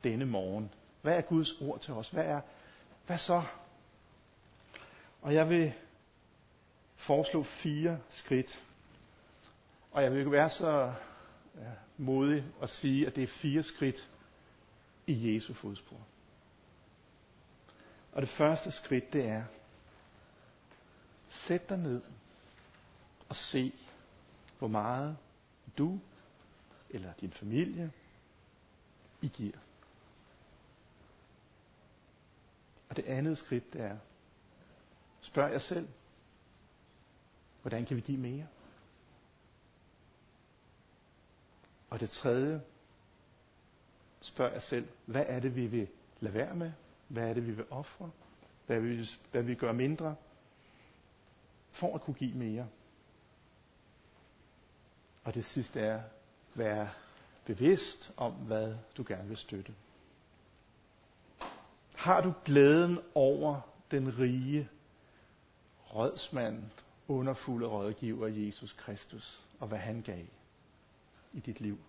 denne 0.04 0.26
morgen? 0.26 0.74
Hvad 1.02 1.18
er 1.18 1.22
Guds 1.22 1.62
ord 1.62 1.80
til 1.80 1.94
os? 1.94 2.10
Hvad 2.10 2.26
er, 2.26 2.42
hvad 3.06 3.18
så? 3.18 3.44
Og 5.22 5.34
jeg 5.34 5.50
vil 5.50 5.74
foreslå 6.96 7.44
fire 7.44 8.00
skridt. 8.10 8.64
Og 9.92 10.04
jeg 10.04 10.12
vil 10.12 10.32
være 10.32 10.50
så 10.50 10.94
ja, 11.56 11.72
modig 11.98 12.46
at 12.62 12.70
sige, 12.70 13.08
at 13.08 13.16
det 13.16 13.24
er 13.24 13.28
fire 13.28 13.64
skridt 13.64 14.10
i 15.08 15.36
Jesu 15.36 15.54
fodspor. 15.54 16.00
Og 18.12 18.22
det 18.22 18.30
første 18.30 18.72
skridt, 18.72 19.14
det 19.14 19.26
er, 19.26 19.44
sæt 21.30 21.70
dig 21.70 21.78
ned 21.78 22.02
og 23.30 23.36
se, 23.36 23.74
hvor 24.60 24.68
meget 24.68 25.18
du 25.78 26.00
eller 26.90 27.14
din 27.14 27.32
familie 27.32 27.92
I 29.22 29.28
giver. 29.28 29.58
Og 32.90 32.96
det 32.96 33.06
andet 33.06 33.38
skridt, 33.38 33.74
det 33.74 33.82
er, 33.82 33.98
spørg 35.22 35.52
jer 35.52 35.60
selv, 35.60 35.88
hvordan 37.62 37.86
kan 37.86 37.96
vi 37.98 38.02
give 38.02 38.18
mere? 38.18 38.48
Og 41.90 42.00
det 42.00 42.10
tredje, 42.10 42.62
spørg 44.22 44.54
jer 44.54 44.60
selv, 44.60 44.88
hvad 45.06 45.26
er 45.28 45.40
det, 45.40 45.56
vi 45.56 45.68
vil 45.68 45.88
lade 46.20 46.34
være 46.34 46.56
med? 46.56 46.72
Hvad 47.08 47.30
er 47.30 47.34
det, 47.34 47.48
vi 47.48 47.52
vil 47.52 47.66
ofre? 47.70 48.12
Hvad 48.66 48.80
vil 48.80 48.98
vi, 48.98 49.06
hvad 49.32 49.42
vil 49.42 49.50
vi 49.50 49.56
gøre 49.56 49.74
mindre? 49.74 50.16
For 51.72 51.96
at 51.96 52.02
kunne 52.02 52.14
give 52.14 52.34
mere. 52.36 52.68
Og 55.28 55.34
det 55.34 55.46
sidste 55.46 55.80
er, 55.80 56.02
være 56.54 56.90
bevidst 57.46 58.12
om, 58.18 58.32
hvad 58.34 58.76
du 58.98 59.06
gerne 59.08 59.28
vil 59.28 59.38
støtte. 59.38 59.74
Har 61.96 62.22
du 62.22 62.34
glæden 62.46 63.00
over 63.16 63.62
den 63.92 64.20
rige 64.20 64.70
rådsmand, 65.96 66.64
underfulde 67.08 67.68
rådgiver 67.68 68.28
Jesus 68.28 68.74
Kristus, 68.74 69.42
og 69.60 69.68
hvad 69.68 69.78
han 69.78 70.02
gav 70.02 70.26
i 71.34 71.40
dit 71.40 71.60
liv? 71.60 71.80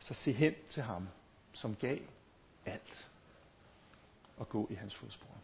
Så 0.00 0.14
se 0.14 0.32
hen 0.32 0.54
til 0.70 0.82
ham, 0.82 1.08
som 1.52 1.76
gav 1.76 1.98
alt, 2.66 3.10
og 4.36 4.48
gå 4.48 4.66
i 4.70 4.74
hans 4.74 4.94
fodspor. 4.94 5.34